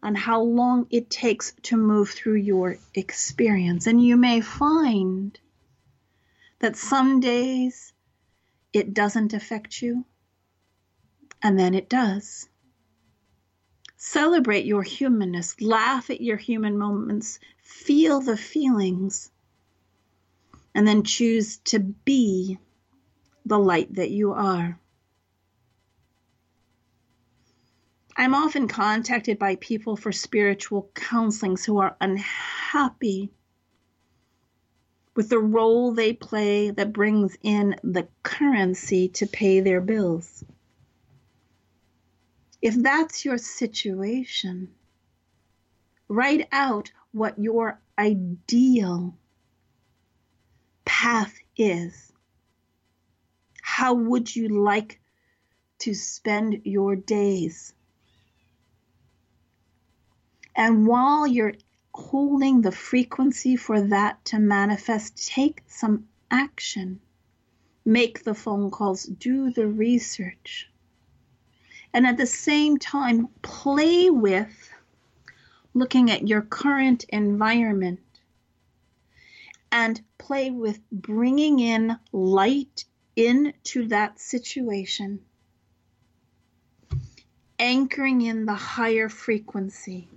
on 0.03 0.15
how 0.15 0.43
long 0.43 0.87
it 0.91 1.09
takes 1.09 1.55
to 1.63 1.79
move 1.79 2.11
through 2.11 2.35
your 2.35 2.77
experience. 2.95 3.87
And 3.87 4.05
you 4.05 4.19
may 4.19 4.43
find 4.43 5.41
that 6.59 6.77
some 6.77 7.21
days 7.21 7.95
it 8.73 8.95
doesn't 8.95 9.33
affect 9.33 9.83
you, 9.83 10.05
and 11.43 11.59
then 11.59 11.75
it 11.75 11.89
does. 11.89 12.49
Celebrate 13.97 14.65
your 14.65 14.83
humanness, 14.83 15.61
laugh 15.61 16.11
at 16.11 16.21
your 16.21 16.37
human 16.37 16.77
moments, 16.77 17.39
feel 17.63 18.21
the 18.21 18.37
feelings, 18.37 19.31
and 20.75 20.87
then 20.87 21.05
choose 21.05 21.59
to 21.59 21.79
be 21.79 22.59
the 23.47 23.59
light 23.59 23.95
that 23.95 24.11
you 24.11 24.33
are. 24.33 24.79
I'm 28.17 28.35
often 28.35 28.69
contacted 28.69 29.39
by 29.39 29.57
people 29.57 29.97
for 29.97 30.13
spiritual 30.13 30.91
counselings 30.95 31.65
who 31.65 31.79
are 31.79 31.97
unhappy 32.01 33.31
with 35.15 35.29
the 35.29 35.39
role 35.39 35.93
they 35.93 36.13
play 36.13 36.71
that 36.71 36.93
brings 36.93 37.37
in 37.43 37.77
the 37.83 38.09
currency 38.23 39.09
to 39.09 39.27
pay 39.27 39.61
their 39.61 39.81
bills. 39.81 40.45
If 42.63 42.75
that's 42.77 43.25
your 43.25 43.39
situation, 43.39 44.73
write 46.09 46.49
out 46.53 46.93
what 47.11 47.39
your 47.39 47.81
ideal 47.99 49.17
path 50.85 51.35
is. 51.57 52.13
How 53.61 53.95
would 53.95 54.35
you 54.35 54.49
like 54.49 55.01
to 55.81 55.95
spend 55.95 56.63
your 56.65 56.97
days? 56.97 57.75
And 60.55 60.87
while 60.87 61.27
you're 61.27 61.55
holding 61.95 62.63
the 62.63 62.73
frequency 62.73 63.57
for 63.57 63.81
that 63.81 64.25
to 64.27 64.39
manifest, 64.39 65.29
take 65.29 65.63
some 65.67 66.09
action. 66.31 67.01
Make 67.85 68.25
the 68.25 68.35
phone 68.35 68.71
calls, 68.71 69.05
do 69.05 69.51
the 69.51 69.67
research. 69.67 70.71
And 71.93 72.07
at 72.07 72.17
the 72.17 72.27
same 72.27 72.79
time, 72.79 73.29
play 73.43 74.09
with 74.09 74.73
looking 75.75 76.11
at 76.11 76.29
your 76.29 76.43
current 76.43 77.05
environment 77.09 78.01
and 79.71 80.01
play 80.19 80.51
with 80.51 80.79
bringing 80.91 81.59
in 81.59 81.97
light 82.13 82.85
into 83.17 83.89
that 83.89 84.21
situation, 84.21 85.21
anchoring 87.59 88.23
in 88.23 88.45
the 88.45 88.55
higher 88.55 89.09
frequency. 89.09 90.09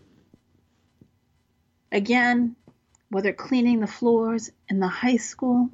Again, 1.96 2.58
whether 3.08 3.32
cleaning 3.32 3.80
the 3.80 3.88
floors 3.88 4.52
in 4.68 4.82
the 4.82 4.88
high 4.90 5.16
school, 5.16 5.70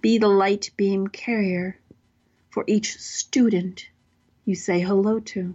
be 0.00 0.18
the 0.18 0.26
light 0.26 0.72
beam 0.76 1.06
carrier 1.06 1.78
for 2.50 2.64
each 2.66 2.98
student 2.98 3.88
you 4.44 4.56
say 4.56 4.80
hello 4.80 5.20
to. 5.20 5.54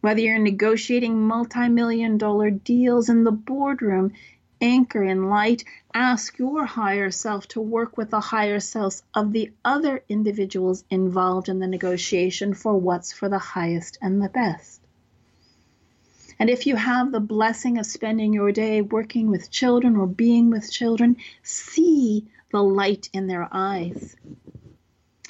Whether 0.00 0.20
you're 0.22 0.38
negotiating 0.38 1.20
multi 1.20 1.68
million 1.68 2.16
dollar 2.16 2.48
deals 2.50 3.10
in 3.10 3.24
the 3.24 3.30
boardroom, 3.30 4.14
anchor 4.58 5.04
in 5.04 5.28
light, 5.28 5.64
ask 5.92 6.38
your 6.38 6.64
higher 6.64 7.10
self 7.10 7.46
to 7.48 7.60
work 7.60 7.98
with 7.98 8.08
the 8.08 8.20
higher 8.20 8.58
selves 8.58 9.02
of 9.12 9.32
the 9.32 9.52
other 9.66 10.02
individuals 10.08 10.82
involved 10.88 11.50
in 11.50 11.58
the 11.58 11.66
negotiation 11.66 12.54
for 12.54 12.74
what's 12.74 13.12
for 13.12 13.28
the 13.28 13.38
highest 13.38 13.98
and 14.00 14.22
the 14.22 14.30
best. 14.30 14.83
And 16.38 16.50
if 16.50 16.66
you 16.66 16.76
have 16.76 17.12
the 17.12 17.20
blessing 17.20 17.78
of 17.78 17.86
spending 17.86 18.32
your 18.32 18.52
day 18.52 18.82
working 18.82 19.30
with 19.30 19.50
children 19.50 19.96
or 19.96 20.06
being 20.06 20.50
with 20.50 20.70
children, 20.70 21.16
see 21.42 22.26
the 22.50 22.62
light 22.62 23.08
in 23.12 23.26
their 23.26 23.48
eyes. 23.50 24.16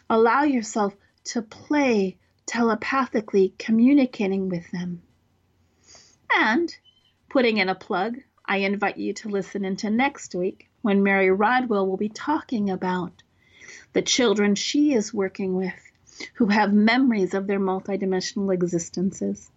Allow 0.09 0.45
yourself 0.45 0.95
to 1.25 1.43
play 1.43 2.17
telepathically 2.47 3.55
communicating 3.59 4.49
with 4.49 4.71
them. 4.71 5.03
And 6.35 6.75
putting 7.29 7.59
in 7.59 7.69
a 7.69 7.75
plug, 7.75 8.19
I 8.45 8.59
invite 8.59 8.99
you 8.99 9.13
to 9.15 9.29
listen 9.29 9.65
into 9.65 9.91
next 9.91 10.35
week 10.35 10.69
when 10.83 11.03
Mary 11.03 11.31
Rodwell 11.31 11.87
will 11.87 11.97
be 11.97 12.11
talking 12.11 12.71
about 12.71 13.23
the 13.95 14.03
children 14.03 14.55
she 14.55 14.93
is 14.93 15.15
working 15.15 15.55
with 15.55 15.73
who 16.35 16.47
have 16.47 16.73
memories 16.73 17.35
of 17.35 17.47
their 17.47 17.61
multidimensional 17.61 18.53
existences. 18.53 19.51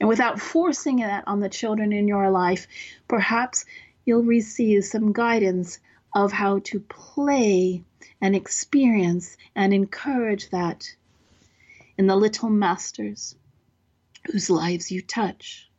And 0.00 0.08
without 0.08 0.40
forcing 0.40 0.96
that 0.96 1.24
on 1.26 1.40
the 1.40 1.48
children 1.50 1.92
in 1.92 2.08
your 2.08 2.30
life, 2.30 2.66
perhaps 3.06 3.66
you'll 4.04 4.24
receive 4.24 4.84
some 4.84 5.12
guidance 5.12 5.78
of 6.14 6.32
how 6.32 6.60
to 6.60 6.80
play 6.80 7.84
and 8.20 8.34
experience 8.34 9.36
and 9.54 9.72
encourage 9.72 10.48
that 10.50 10.94
in 11.98 12.06
the 12.06 12.16
little 12.16 12.48
masters 12.48 13.36
whose 14.26 14.48
lives 14.48 14.90
you 14.90 15.02
touch. 15.02 15.70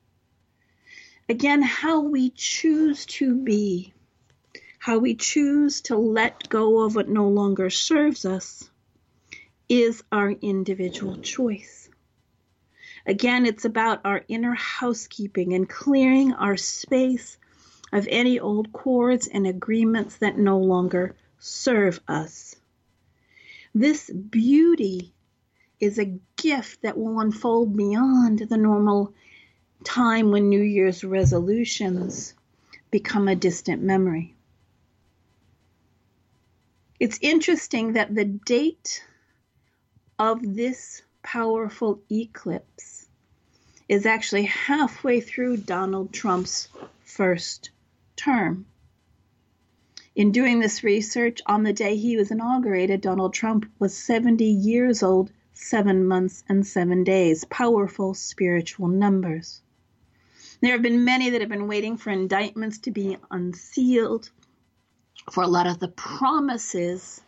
Again, 1.28 1.62
how 1.62 2.02
we 2.02 2.30
choose 2.30 3.06
to 3.08 3.36
be, 3.36 3.94
how 4.78 5.00
we 5.00 5.16
choose 5.16 5.82
to 5.82 5.98
let 5.98 6.48
go 6.50 6.82
of 6.82 6.96
what 6.96 7.10
no 7.10 7.30
longer 7.30 7.70
serves 7.70 8.26
us, 8.26 8.70
is 9.68 10.04
our 10.12 10.32
individual 10.32 11.18
choice. 11.18 11.81
Again, 13.06 13.46
it's 13.46 13.66
about 13.66 14.02
our 14.06 14.24
inner 14.28 14.54
housekeeping 14.54 15.54
and 15.54 15.68
clearing 15.68 16.34
our 16.34 16.58
space 16.58 17.38
of 17.92 18.08
any 18.10 18.40
old 18.40 18.72
cords 18.72 19.28
and 19.28 19.48
agreements 19.48 20.18
that 20.18 20.38
no 20.38 20.58
longer 20.60 21.16
serve 21.40 22.00
us. 22.08 22.56
This 23.74 24.10
beauty 24.10 25.14
is 25.80 25.98
a 25.98 26.20
gift 26.36 26.84
that 26.84 26.98
will 26.98 27.20
unfold 27.20 27.76
beyond 27.76 28.40
the 28.40 28.58
normal 28.58 29.14
time 29.84 30.32
when 30.32 30.50
New 30.50 30.62
Year's 30.62 31.04
resolutions 31.04 32.36
become 32.92 33.28
a 33.28 33.36
distant 33.36 33.82
memory. 33.82 34.36
It's 37.00 37.18
interesting 37.22 37.94
that 37.94 38.14
the 38.14 38.26
date 38.26 39.04
of 40.20 40.56
this 40.56 41.02
powerful 41.24 42.02
eclipse 42.12 43.08
is 43.88 44.06
actually 44.06 44.44
halfway 44.44 45.20
through 45.20 45.58
Donald 45.58 46.14
Trump's 46.14 46.70
first 47.04 47.72
term. 48.16 48.66
In 50.16 50.32
doing 50.32 50.60
this 50.60 50.84
research, 50.84 51.42
on 51.46 51.64
the 51.64 51.74
day 51.74 51.96
he 51.96 52.18
was 52.18 52.32
inaugurated, 52.32 53.02
Donald 53.02 53.34
Trump 53.34 53.66
was 53.80 53.98
70 53.98 54.44
years 54.46 55.04
old 55.04 55.32
seven 55.54 56.06
months 56.06 56.44
and 56.50 56.66
seven 56.66 57.04
days, 57.04 57.46
powerful 57.46 58.14
spiritual 58.14 58.88
numbers. 58.88 59.62
There 60.62 60.74
have 60.74 60.82
been 60.82 61.06
many 61.06 61.30
that 61.30 61.42
have 61.42 61.50
been 61.50 61.68
waiting 61.68 61.98
for 61.98 62.10
indictments 62.10 62.80
to 62.80 62.92
be 62.92 63.18
unsealed, 63.30 64.30
for 65.32 65.44
a 65.44 65.48
lot 65.48 65.68
of 65.68 65.80
the 65.80 65.88
promises 65.88 67.22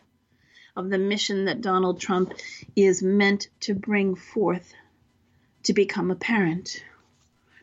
of 0.76 0.90
the 0.90 0.98
mission 0.98 1.44
that 1.44 1.60
Donald 1.60 2.00
Trump 2.00 2.32
is 2.74 3.02
meant 3.02 3.48
to 3.60 3.74
bring 3.74 4.16
forth 4.16 4.74
to 5.62 5.72
become 5.72 6.10
apparent. 6.10 6.82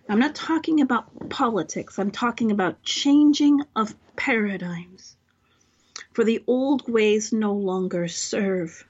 I'm 0.07 0.19
not 0.19 0.35
talking 0.35 0.81
about 0.81 1.29
politics, 1.29 1.99
I'm 1.99 2.11
talking 2.11 2.51
about 2.51 2.83
changing 2.83 3.61
of 3.75 3.93
paradigms. 4.15 5.15
For 6.13 6.23
the 6.23 6.43
old 6.47 6.89
ways 6.89 7.31
no 7.31 7.53
longer 7.53 8.07
serve. 8.07 8.85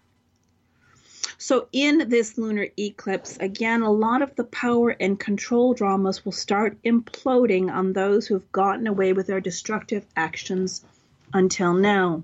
So, 1.38 1.68
in 1.72 2.10
this 2.10 2.38
lunar 2.38 2.68
eclipse, 2.78 3.38
again, 3.38 3.82
a 3.82 3.92
lot 3.92 4.22
of 4.22 4.36
the 4.36 4.44
power 4.44 4.92
and 4.92 5.20
control 5.20 5.74
dramas 5.74 6.24
will 6.24 6.32
start 6.32 6.78
imploding 6.84 7.72
on 7.72 7.94
those 7.94 8.28
who 8.28 8.36
have 8.36 8.52
gotten 8.52 8.86
away 8.86 9.14
with 9.14 9.28
their 9.28 9.42
destructive 9.42 10.06
actions 10.16 10.86
until 11.34 11.74
now. 11.74 12.24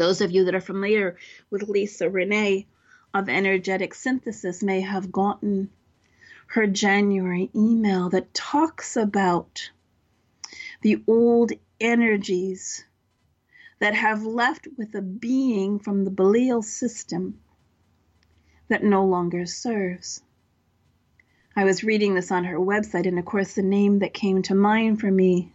Those 0.00 0.22
of 0.22 0.30
you 0.30 0.46
that 0.46 0.54
are 0.54 0.62
familiar 0.62 1.18
with 1.50 1.68
Lisa 1.68 2.08
Renee 2.08 2.66
of 3.12 3.28
Energetic 3.28 3.92
Synthesis 3.92 4.62
may 4.62 4.80
have 4.80 5.12
gotten 5.12 5.68
her 6.46 6.66
January 6.66 7.50
email 7.54 8.08
that 8.08 8.32
talks 8.32 8.96
about 8.96 9.70
the 10.80 11.04
old 11.06 11.52
energies 11.78 12.82
that 13.78 13.92
have 13.92 14.24
left 14.24 14.68
with 14.78 14.94
a 14.94 15.02
being 15.02 15.78
from 15.78 16.06
the 16.06 16.10
Belial 16.10 16.62
system 16.62 17.38
that 18.68 18.82
no 18.82 19.04
longer 19.04 19.44
serves. 19.44 20.22
I 21.54 21.64
was 21.64 21.84
reading 21.84 22.14
this 22.14 22.32
on 22.32 22.44
her 22.44 22.56
website, 22.56 23.06
and 23.06 23.18
of 23.18 23.26
course, 23.26 23.52
the 23.52 23.60
name 23.60 23.98
that 23.98 24.14
came 24.14 24.40
to 24.44 24.54
mind 24.54 24.98
for 24.98 25.10
me 25.10 25.52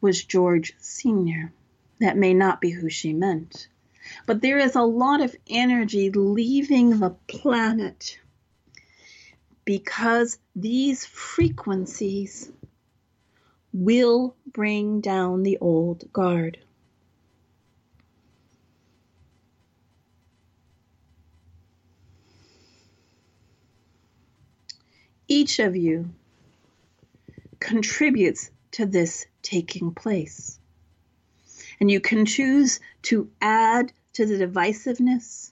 was 0.00 0.22
George 0.22 0.72
Sr. 0.78 1.52
That 2.00 2.16
may 2.16 2.34
not 2.34 2.60
be 2.60 2.70
who 2.70 2.90
she 2.90 3.12
meant. 3.12 3.68
But 4.26 4.42
there 4.42 4.58
is 4.58 4.74
a 4.74 4.82
lot 4.82 5.20
of 5.20 5.34
energy 5.48 6.10
leaving 6.10 6.98
the 6.98 7.16
planet 7.28 8.18
because 9.64 10.38
these 10.54 11.06
frequencies 11.06 12.52
will 13.72 14.36
bring 14.46 15.00
down 15.00 15.42
the 15.42 15.58
old 15.58 16.12
guard. 16.12 16.58
Each 25.26 25.58
of 25.58 25.74
you 25.74 26.10
contributes 27.58 28.50
to 28.72 28.84
this 28.84 29.26
taking 29.42 29.94
place. 29.94 30.60
And 31.80 31.90
you 31.90 32.00
can 32.00 32.26
choose 32.26 32.80
to 33.02 33.30
add 33.40 33.92
to 34.14 34.26
the 34.26 34.38
divisiveness, 34.38 35.50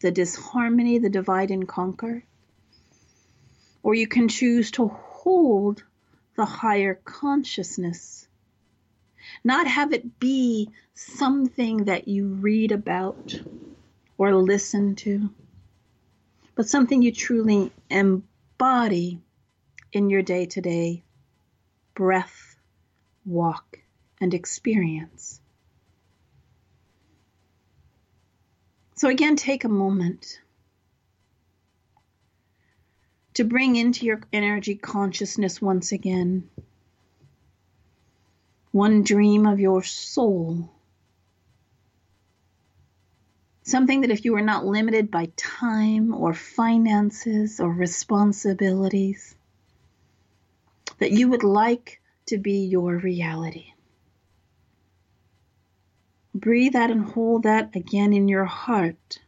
the 0.00 0.10
disharmony, 0.10 0.98
the 0.98 1.08
divide 1.08 1.50
and 1.50 1.66
conquer. 1.66 2.24
Or 3.82 3.94
you 3.94 4.06
can 4.06 4.28
choose 4.28 4.70
to 4.72 4.88
hold 4.88 5.82
the 6.36 6.44
higher 6.44 6.94
consciousness, 6.94 8.28
not 9.44 9.66
have 9.66 9.92
it 9.92 10.18
be 10.18 10.70
something 10.94 11.84
that 11.84 12.08
you 12.08 12.26
read 12.26 12.72
about 12.72 13.40
or 14.18 14.34
listen 14.34 14.94
to, 14.96 15.30
but 16.54 16.68
something 16.68 17.02
you 17.02 17.12
truly 17.12 17.72
embody 17.90 19.20
in 19.92 20.10
your 20.10 20.22
day 20.22 20.46
to 20.46 20.60
day 20.60 21.02
breath, 21.94 22.56
walk, 23.24 23.78
and 24.22 24.32
experience. 24.34 25.40
So, 28.94 29.08
again, 29.08 29.34
take 29.34 29.64
a 29.64 29.68
moment 29.68 30.40
to 33.34 33.42
bring 33.42 33.74
into 33.74 34.06
your 34.06 34.20
energy 34.32 34.76
consciousness 34.76 35.60
once 35.60 35.90
again 35.90 36.48
one 38.70 39.02
dream 39.02 39.44
of 39.44 39.58
your 39.58 39.82
soul. 39.82 40.70
Something 43.64 44.02
that 44.02 44.10
if 44.10 44.24
you 44.24 44.36
are 44.36 44.42
not 44.42 44.64
limited 44.64 45.10
by 45.10 45.30
time 45.36 46.14
or 46.14 46.32
finances 46.32 47.58
or 47.58 47.70
responsibilities, 47.70 49.34
that 50.98 51.10
you 51.10 51.28
would 51.28 51.42
like 51.42 52.00
to 52.26 52.38
be 52.38 52.66
your 52.66 52.96
reality. 52.96 53.71
Breathe 56.42 56.74
out 56.74 56.90
and 56.90 57.04
hold 57.04 57.44
that 57.44 57.76
again 57.76 58.12
in 58.12 58.26
your 58.26 58.44
heart. 58.44 59.20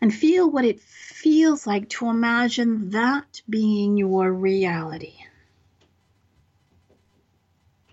And 0.00 0.12
feel 0.12 0.50
what 0.50 0.64
it 0.64 0.80
feels 0.80 1.66
like 1.66 1.90
to 1.90 2.08
imagine 2.08 2.90
that 2.90 3.42
being 3.46 3.98
your 3.98 4.32
reality. 4.32 5.16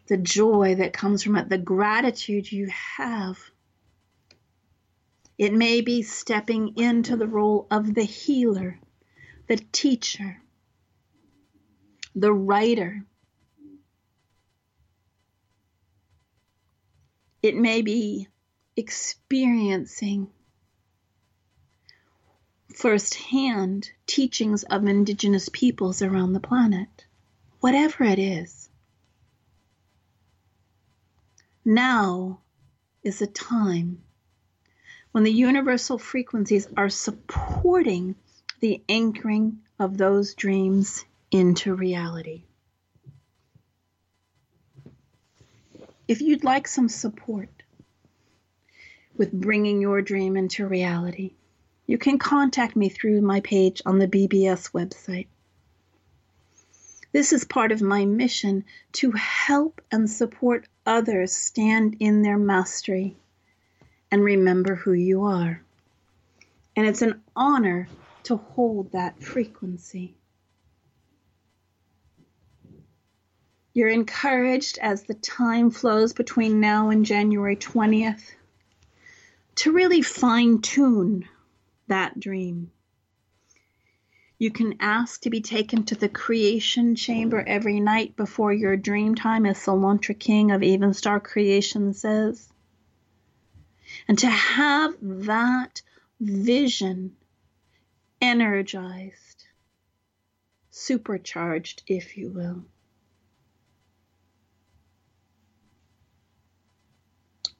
The 0.08 0.16
joy 0.16 0.76
that 0.76 0.93
comes 0.93 1.24
from 1.24 1.36
it, 1.36 1.49
the 1.49 1.58
gratitude 1.58 2.49
you 2.49 2.70
have. 2.70 3.38
It 5.38 5.53
may 5.53 5.82
be 5.82 6.03
stepping 6.03 6.78
into 6.78 7.18
the 7.18 7.28
role 7.28 7.68
of 7.70 7.93
the 7.93 8.05
healer, 8.05 8.80
the 9.47 9.58
teacher, 9.58 10.41
the 12.16 12.32
writer, 12.32 13.03
It 17.44 17.56
may 17.56 17.82
be 17.82 18.28
experiencing 18.76 20.30
firsthand 22.74 23.92
teachings 24.06 24.64
of 24.64 24.86
indigenous 24.86 25.50
peoples 25.50 26.02
around 26.02 26.34
the 26.34 26.40
planet, 26.40 27.06
whatever 27.60 28.04
it 28.04 28.20
is. 28.20 28.70
Now 31.64 32.40
is 33.04 33.22
a 33.22 33.28
time 33.28 34.02
when 35.12 35.24
the 35.24 35.32
universal 35.32 35.98
frequencies 35.98 36.68
are 36.76 36.90
supporting 36.90 38.16
the 38.60 38.84
anchoring 38.90 39.60
of 39.80 39.98
those 39.98 40.34
dreams 40.34 41.06
into 41.32 41.76
reality. 41.76 42.47
If 46.08 46.22
you'd 46.22 46.43
like 46.43 46.68
some 46.68 46.89
support 46.89 47.49
with 49.18 49.32
bringing 49.32 49.82
your 49.82 50.01
dream 50.01 50.38
into 50.38 50.66
reality, 50.66 51.34
you 51.86 51.97
can 51.97 52.18
contact 52.18 52.76
me 52.76 52.89
through 52.89 53.22
my 53.22 53.41
page 53.41 53.82
on 53.86 53.99
the 53.99 54.08
BBS 54.08 54.72
website. 54.72 55.28
This 57.12 57.34
is 57.34 57.45
part 57.45 57.72
of 57.72 57.82
my 57.82 58.05
mission 58.05 58.66
to 58.93 59.12
help 59.12 59.82
and 59.91 60.10
support 60.10 60.68
others 60.86 61.34
stand 61.34 61.97
in 61.99 62.22
their 62.22 62.38
mastery 62.38 63.16
and 64.12 64.24
remember 64.24 64.76
who 64.76 64.93
you 64.93 65.24
are. 65.24 65.62
And 66.76 66.86
it's 66.86 67.01
an 67.01 67.22
honor 67.36 67.88
to 68.24 68.38
hold 68.38 68.91
that 68.91 69.24
frequency. 69.24 70.16
You're 73.78 73.90
encouraged 73.90 74.80
as 74.80 75.04
the 75.04 75.14
time 75.14 75.70
flows 75.70 76.12
between 76.12 76.60
now 76.60 76.90
and 76.90 77.06
January 77.06 77.56
20th 77.56 78.24
to 79.54 79.72
really 79.72 80.02
fine 80.02 80.62
tune 80.62 81.30
that 81.86 82.20
dream. 82.20 82.72
You 84.40 84.50
can 84.50 84.78
ask 84.80 85.22
to 85.22 85.30
be 85.30 85.42
taken 85.42 85.84
to 85.84 85.94
the 85.94 86.10
creation 86.10 86.96
chamber 86.96 87.44
every 87.46 87.80
night 87.80 88.16
before 88.16 88.52
your 88.52 88.76
dream 88.78 89.14
time, 89.14 89.46
as 89.46 89.60
Salantra 89.60 90.18
King 90.18 90.50
of 90.50 90.62
Evenstar 90.62 91.24
Creation 91.24 91.94
says. 91.94 92.52
And 94.08 94.18
to 94.18 94.28
have 94.28 94.96
that 95.02 95.84
vision 96.20 97.16
energized, 98.20 99.46
supercharged, 100.72 101.84
if 101.86 102.18
you 102.18 102.32
will. 102.32 102.66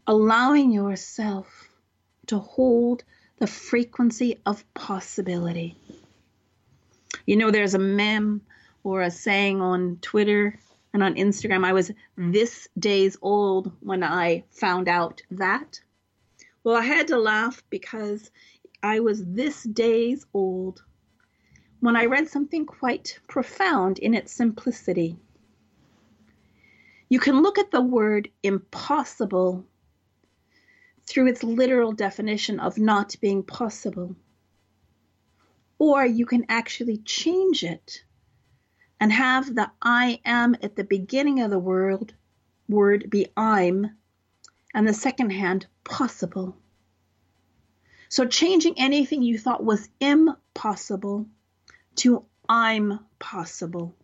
Allowing 0.08 0.72
yourself 0.72 1.70
to 2.28 2.40
hold 2.40 3.04
the 3.40 3.48
frequency 3.48 4.40
of 4.46 4.64
possibility. 4.74 5.78
You 7.26 7.36
know, 7.36 7.52
there's 7.52 7.74
a 7.74 7.80
meme 7.80 8.42
or 8.84 9.02
a 9.02 9.12
saying 9.12 9.62
on 9.62 10.00
Twitter 10.02 10.58
and 10.94 11.04
on 11.04 11.16
Instagram. 11.16 11.66
I 11.66 11.74
was 11.74 11.92
this 12.16 12.70
days 12.80 13.18
old 13.22 13.72
when 13.82 14.02
I 14.02 14.46
found 14.50 14.88
out 14.88 15.22
that. 15.32 15.82
Well, 16.64 16.78
I 16.78 16.86
had 16.86 17.08
to 17.10 17.18
laugh 17.18 17.62
because 17.70 18.32
I 18.82 19.02
was 19.02 19.26
this 19.26 19.64
days 19.64 20.26
old 20.34 20.84
when 21.82 21.96
I 21.96 22.06
read 22.06 22.30
something 22.30 22.66
quite 22.66 23.20
profound 23.28 24.00
in 24.00 24.14
its 24.14 24.32
simplicity. 24.32 25.18
You 27.10 27.20
can 27.20 27.42
look 27.42 27.60
at 27.60 27.72
the 27.72 27.82
word 27.82 28.30
impossible 28.44 29.66
through 31.08 31.28
its 31.28 31.44
literal 31.44 31.94
definition 31.94 32.60
of 32.60 32.78
not 32.78 33.16
being 33.22 33.42
possible. 33.42 34.16
Or 35.80 36.06
you 36.06 36.26
can 36.26 36.46
actually 36.50 36.98
change 36.98 37.64
it 37.64 38.04
and 39.00 39.12
have 39.12 39.54
the 39.54 39.72
I 39.82 40.20
am 40.26 40.56
at 40.62 40.76
the 40.76 40.84
beginning 40.84 41.42
of 41.42 41.50
the 41.50 41.60
word, 41.60 42.14
word 42.68 43.10
be 43.10 43.28
I'm, 43.38 43.96
and 44.74 44.88
the 44.88 44.94
second 44.94 45.30
hand 45.30 45.66
possible. 45.84 46.58
So 48.10 48.26
changing 48.26 48.76
anything 48.78 49.22
you 49.22 49.38
thought 49.38 49.64
was 49.64 49.90
impossible 50.00 51.28
to 51.98 52.26
I'm 52.50 53.00
possible. 53.20 53.96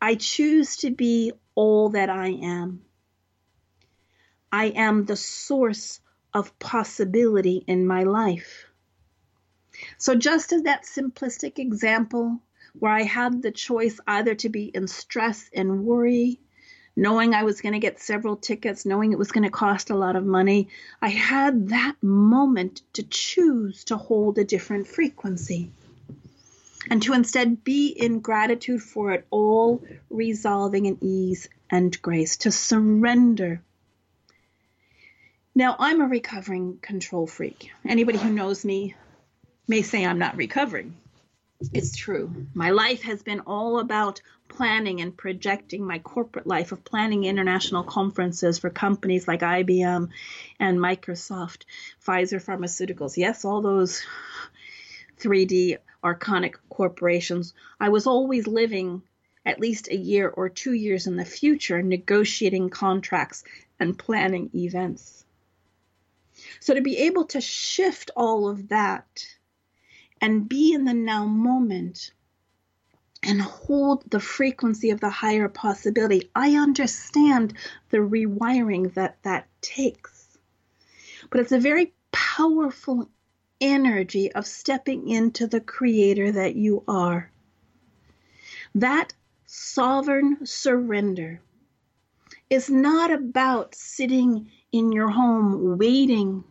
I 0.00 0.16
choose 0.16 0.76
to 0.78 0.90
be 0.90 1.32
all 1.54 1.90
that 1.90 2.10
I 2.10 2.28
am. 2.28 2.82
I 4.52 4.66
am 4.66 5.04
the 5.04 5.16
source 5.16 6.00
of 6.34 6.58
possibility 6.58 7.64
in 7.66 7.86
my 7.86 8.02
life. 8.02 8.66
So, 9.98 10.14
just 10.14 10.52
as 10.52 10.62
that 10.62 10.84
simplistic 10.84 11.58
example 11.58 12.40
where 12.78 12.92
I 12.92 13.02
had 13.02 13.42
the 13.42 13.52
choice 13.52 14.00
either 14.06 14.34
to 14.36 14.48
be 14.48 14.64
in 14.64 14.88
stress 14.88 15.48
and 15.54 15.84
worry, 15.84 16.40
knowing 16.96 17.34
I 17.34 17.44
was 17.44 17.60
going 17.60 17.72
to 17.72 17.78
get 17.78 18.00
several 18.00 18.36
tickets, 18.36 18.84
knowing 18.84 19.12
it 19.12 19.18
was 19.18 19.32
going 19.32 19.44
to 19.44 19.50
cost 19.50 19.90
a 19.90 19.96
lot 19.96 20.16
of 20.16 20.24
money, 20.24 20.68
I 21.00 21.08
had 21.08 21.68
that 21.68 21.96
moment 22.02 22.82
to 22.94 23.02
choose 23.02 23.84
to 23.84 23.96
hold 23.96 24.38
a 24.38 24.44
different 24.44 24.88
frequency 24.88 25.70
and 26.90 27.02
to 27.02 27.14
instead 27.14 27.64
be 27.64 27.88
in 27.88 28.20
gratitude 28.20 28.82
for 28.82 29.12
it 29.12 29.26
all, 29.30 29.82
resolving 30.10 30.86
in 30.86 30.98
ease 31.00 31.48
and 31.70 32.00
grace, 32.02 32.36
to 32.38 32.50
surrender 32.50 33.62
now, 35.54 35.76
I'm 35.78 36.00
a 36.00 36.06
recovering 36.06 36.78
control 36.78 37.26
freak. 37.26 37.70
Anybody 37.86 38.18
who 38.18 38.30
knows 38.30 38.64
me 38.64 38.94
may 39.68 39.82
say 39.82 40.04
I'm 40.04 40.18
not 40.18 40.36
recovering. 40.36 40.96
It's 41.72 41.96
true. 41.96 42.48
My 42.52 42.70
life 42.70 43.02
has 43.02 43.22
been 43.22 43.40
all 43.40 43.78
about 43.78 44.20
planning 44.48 45.00
and 45.00 45.16
projecting 45.16 45.86
my 45.86 46.00
corporate 46.00 46.46
life 46.46 46.72
of 46.72 46.84
planning 46.84 47.24
international 47.24 47.84
conferences 47.84 48.58
for 48.58 48.68
companies 48.68 49.28
like 49.28 49.40
IBM 49.40 50.08
and 50.58 50.78
Microsoft, 50.78 51.62
Pfizer 52.04 52.44
Pharmaceuticals. 52.44 53.16
Yes, 53.16 53.44
all 53.44 53.62
those 53.62 54.02
3D 55.20 55.78
archonic 56.02 56.54
corporations. 56.68 57.54
I 57.80 57.88
was 57.88 58.06
always 58.06 58.46
living 58.46 59.02
at 59.46 59.60
least 59.60 59.88
a 59.88 59.96
year 59.96 60.28
or 60.28 60.48
two 60.48 60.72
years 60.72 61.06
in 61.06 61.16
the 61.16 61.24
future, 61.24 61.82
negotiating 61.82 62.70
contracts 62.70 63.44
and 63.78 63.98
planning 63.98 64.50
events. 64.54 65.23
So 66.60 66.74
to 66.74 66.80
be 66.80 66.98
able 66.98 67.24
to 67.26 67.40
shift 67.40 68.10
all 68.16 68.48
of 68.48 68.68
that 68.68 69.24
and 70.20 70.48
be 70.48 70.72
in 70.72 70.84
the 70.84 70.94
now 70.94 71.26
moment 71.26 72.12
and 73.22 73.40
hold 73.40 74.10
the 74.10 74.20
frequency 74.20 74.90
of 74.90 75.00
the 75.00 75.10
higher 75.10 75.48
possibility, 75.48 76.30
I 76.34 76.56
understand 76.56 77.54
the 77.90 77.98
rewiring 77.98 78.94
that 78.94 79.22
that 79.22 79.48
takes. 79.60 80.38
But 81.30 81.40
it's 81.40 81.52
a 81.52 81.58
very 81.58 81.92
powerful 82.12 83.08
energy 83.60 84.32
of 84.32 84.46
stepping 84.46 85.08
into 85.08 85.46
the 85.46 85.60
creator 85.60 86.32
that 86.32 86.54
you 86.54 86.84
are. 86.86 87.30
That 88.74 89.14
sovereign 89.46 90.44
surrender 90.44 91.40
is 92.54 92.70
not 92.70 93.10
about 93.10 93.74
sitting 93.74 94.48
in 94.70 94.92
your 94.92 95.08
home 95.10 95.76
waiting 95.76 96.44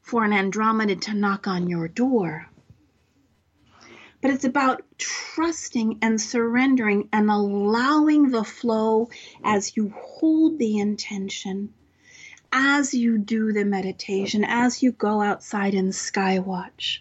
for 0.00 0.24
an 0.24 0.32
Andromeda 0.32 0.96
to 0.96 1.12
knock 1.12 1.46
on 1.46 1.68
your 1.68 1.86
door. 1.86 2.48
But 4.22 4.30
it's 4.30 4.46
about 4.46 4.82
trusting 4.96 5.98
and 6.00 6.18
surrendering 6.18 7.10
and 7.12 7.30
allowing 7.30 8.30
the 8.30 8.42
flow 8.42 9.10
as 9.44 9.76
you 9.76 9.92
hold 9.94 10.58
the 10.58 10.78
intention, 10.78 11.74
as 12.50 12.94
you 12.94 13.18
do 13.18 13.52
the 13.52 13.66
meditation, 13.66 14.44
as 14.44 14.82
you 14.82 14.92
go 14.92 15.20
outside 15.20 15.74
and 15.74 15.92
skywatch. 15.92 17.00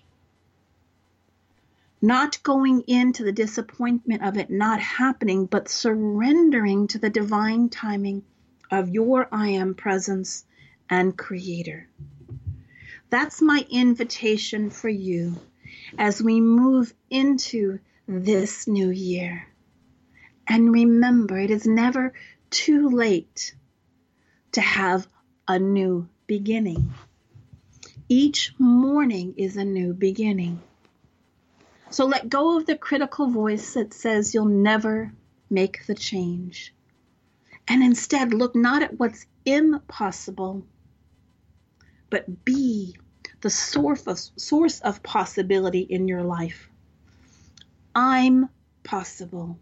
Not 2.02 2.44
going 2.44 2.82
into 2.82 3.24
the 3.24 3.32
disappointment 3.32 4.24
of 4.24 4.38
it 4.38 4.50
not 4.52 4.80
happening, 4.80 5.48
but 5.48 5.68
surrendering 5.68 6.88
to 6.90 7.00
the 7.00 7.10
divine 7.10 7.70
timing 7.70 8.24
of 8.70 8.90
your 8.90 9.28
I 9.32 9.50
am 9.50 9.74
presence 9.74 10.46
and 10.90 11.18
creator. 11.18 11.88
That's 13.10 13.42
my 13.42 13.66
invitation 13.70 14.70
for 14.70 14.90
you 14.90 15.40
as 15.98 16.22
we 16.22 16.40
move 16.42 16.94
into 17.10 17.80
this 18.08 18.68
new 18.68 18.90
year. 18.90 19.48
And 20.48 20.72
remember, 20.72 21.38
it 21.40 21.52
is 21.52 21.66
never 21.66 22.14
too 22.50 22.90
late 22.90 23.56
to 24.54 24.62
have 24.62 25.08
a 25.48 25.60
new 25.60 26.08
beginning. 26.26 26.94
Each 28.08 28.54
morning 28.58 29.34
is 29.38 29.58
a 29.58 29.66
new 29.66 29.94
beginning. 29.94 30.62
So 31.90 32.06
let 32.06 32.30
go 32.30 32.58
of 32.58 32.66
the 32.66 32.78
critical 32.78 33.28
voice 33.28 33.74
that 33.74 33.94
says 33.94 34.34
you'll 34.34 34.46
never 34.46 35.14
make 35.50 35.86
the 35.86 35.96
change. 35.96 36.74
And 37.68 37.84
instead 37.84 38.34
look 38.34 38.56
not 38.56 38.84
at 38.84 39.00
what's 39.00 39.26
impossible, 39.46 40.66
but 42.10 42.46
be 42.46 42.96
the 43.42 43.50
source 43.50 44.08
of, 44.08 44.20
source 44.20 44.80
of 44.82 45.04
possibility 45.04 45.82
in 45.82 46.08
your 46.08 46.24
life. 46.24 46.70
I'm 47.96 48.50
possible. 48.84 49.60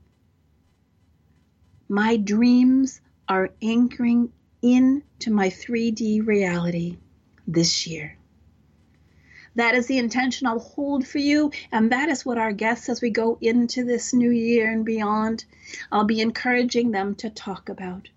My 1.88 2.18
dreams 2.18 3.02
are 3.28 3.52
anchoring 3.62 4.32
into 4.62 5.32
my 5.32 5.50
3D 5.50 6.26
reality 6.26 6.98
this 7.48 7.88
year. 7.88 8.18
That 9.56 9.76
is 9.76 9.88
the 9.88 9.98
intention 9.98 10.48
I'll 10.48 10.60
hold 10.60 11.08
for 11.08 11.18
you, 11.18 11.52
and 11.72 11.92
that 11.92 12.10
is 12.10 12.26
what 12.26 12.38
our 12.38 12.52
guests, 12.52 12.90
as 12.90 13.02
we 13.02 13.10
go 13.10 13.38
into 13.40 13.86
this 13.86 14.14
new 14.14 14.32
year 14.32 14.70
and 14.70 14.86
beyond, 14.86 15.46
I'll 15.92 16.04
be 16.04 16.22
encouraging 16.22 16.92
them 16.92 17.16
to 17.16 17.30
talk 17.30 17.70
about 17.70 18.10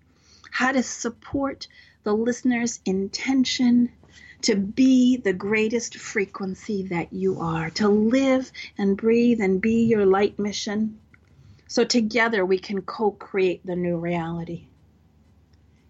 how 0.51 0.71
to 0.71 0.83
support 0.83 1.67
the 2.03 2.13
listener's 2.13 2.79
intention 2.85 3.89
to 4.41 4.55
be 4.55 5.17
the 5.17 5.33
greatest 5.33 5.97
frequency 5.97 6.83
that 6.83 7.11
you 7.11 7.39
are, 7.39 7.69
to 7.71 7.87
live 7.89 8.51
and 8.77 8.97
breathe 8.97 9.41
and 9.41 9.61
be 9.61 9.83
your 9.83 10.05
light 10.05 10.39
mission. 10.39 10.99
So 11.67 11.83
together 11.83 12.45
we 12.45 12.57
can 12.57 12.81
co 12.81 13.11
create 13.11 13.65
the 13.65 13.75
new 13.75 13.97
reality. 13.97 14.67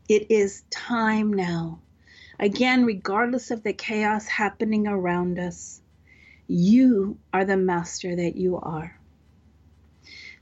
It 0.08 0.32
is 0.32 0.64
time 0.72 1.34
now. 1.34 1.80
Again, 2.39 2.85
regardless 2.85 3.51
of 3.51 3.63
the 3.63 3.73
chaos 3.73 4.25
happening 4.25 4.87
around 4.87 5.39
us, 5.39 5.81
you 6.47 7.17
are 7.33 7.43
the 7.43 7.57
master 7.57 8.15
that 8.15 8.37
you 8.37 8.57
are. 8.57 8.97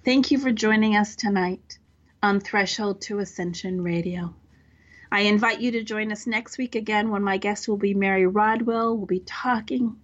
Thank 0.05 0.29
you 0.29 0.37
for 0.37 0.51
joining 0.51 0.95
us 0.95 1.15
tonight 1.15 1.79
on 2.21 2.39
Threshold 2.39 3.01
to 3.01 3.19
Ascension 3.19 3.81
Radio. 3.81 4.35
I 5.11 5.21
invite 5.21 5.59
you 5.59 5.71
to 5.71 5.83
join 5.83 6.11
us 6.11 6.27
next 6.27 6.59
week 6.59 6.75
again 6.75 7.09
when 7.09 7.23
my 7.23 7.37
guest 7.37 7.67
will 7.67 7.77
be 7.77 7.93
Mary 7.93 8.27
Rodwell. 8.27 8.95
We'll 8.95 9.07
be 9.07 9.21
talking 9.21 9.97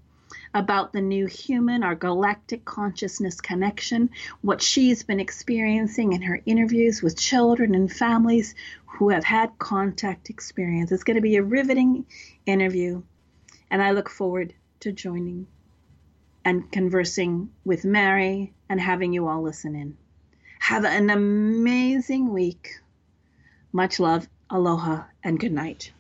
about 0.53 0.93
the 0.93 1.01
new 1.01 1.25
human, 1.25 1.83
our 1.83 1.95
galactic 1.95 2.65
consciousness 2.65 3.41
connection, 3.41 4.09
what 4.41 4.61
she's 4.61 5.03
been 5.03 5.19
experiencing 5.19 6.13
in 6.13 6.21
her 6.21 6.41
interviews 6.45 7.01
with 7.01 7.19
children 7.19 7.75
and 7.75 7.91
families 7.91 8.55
who 8.85 9.09
have 9.09 9.23
had 9.23 9.57
contact 9.57 10.29
experience. 10.29 10.91
It's 10.91 11.03
going 11.03 11.15
to 11.15 11.21
be 11.21 11.37
a 11.37 11.43
riveting 11.43 12.05
interview, 12.45 13.03
and 13.71 13.81
I 13.81 13.91
look 13.91 14.09
forward 14.09 14.53
to 14.81 14.91
joining 14.91 15.47
and 16.45 16.71
conversing 16.71 17.49
with 17.63 17.85
Mary 17.85 18.53
and 18.69 18.79
having 18.79 19.13
you 19.13 19.27
all 19.27 19.41
listen 19.41 19.75
in. 19.75 19.97
Have 20.59 20.85
an 20.85 21.09
amazing 21.09 22.31
week. 22.31 22.79
Much 23.71 23.99
love 23.99 24.27
Aloha 24.49 25.03
and 25.23 25.39
good 25.39 25.51
night. 25.51 25.91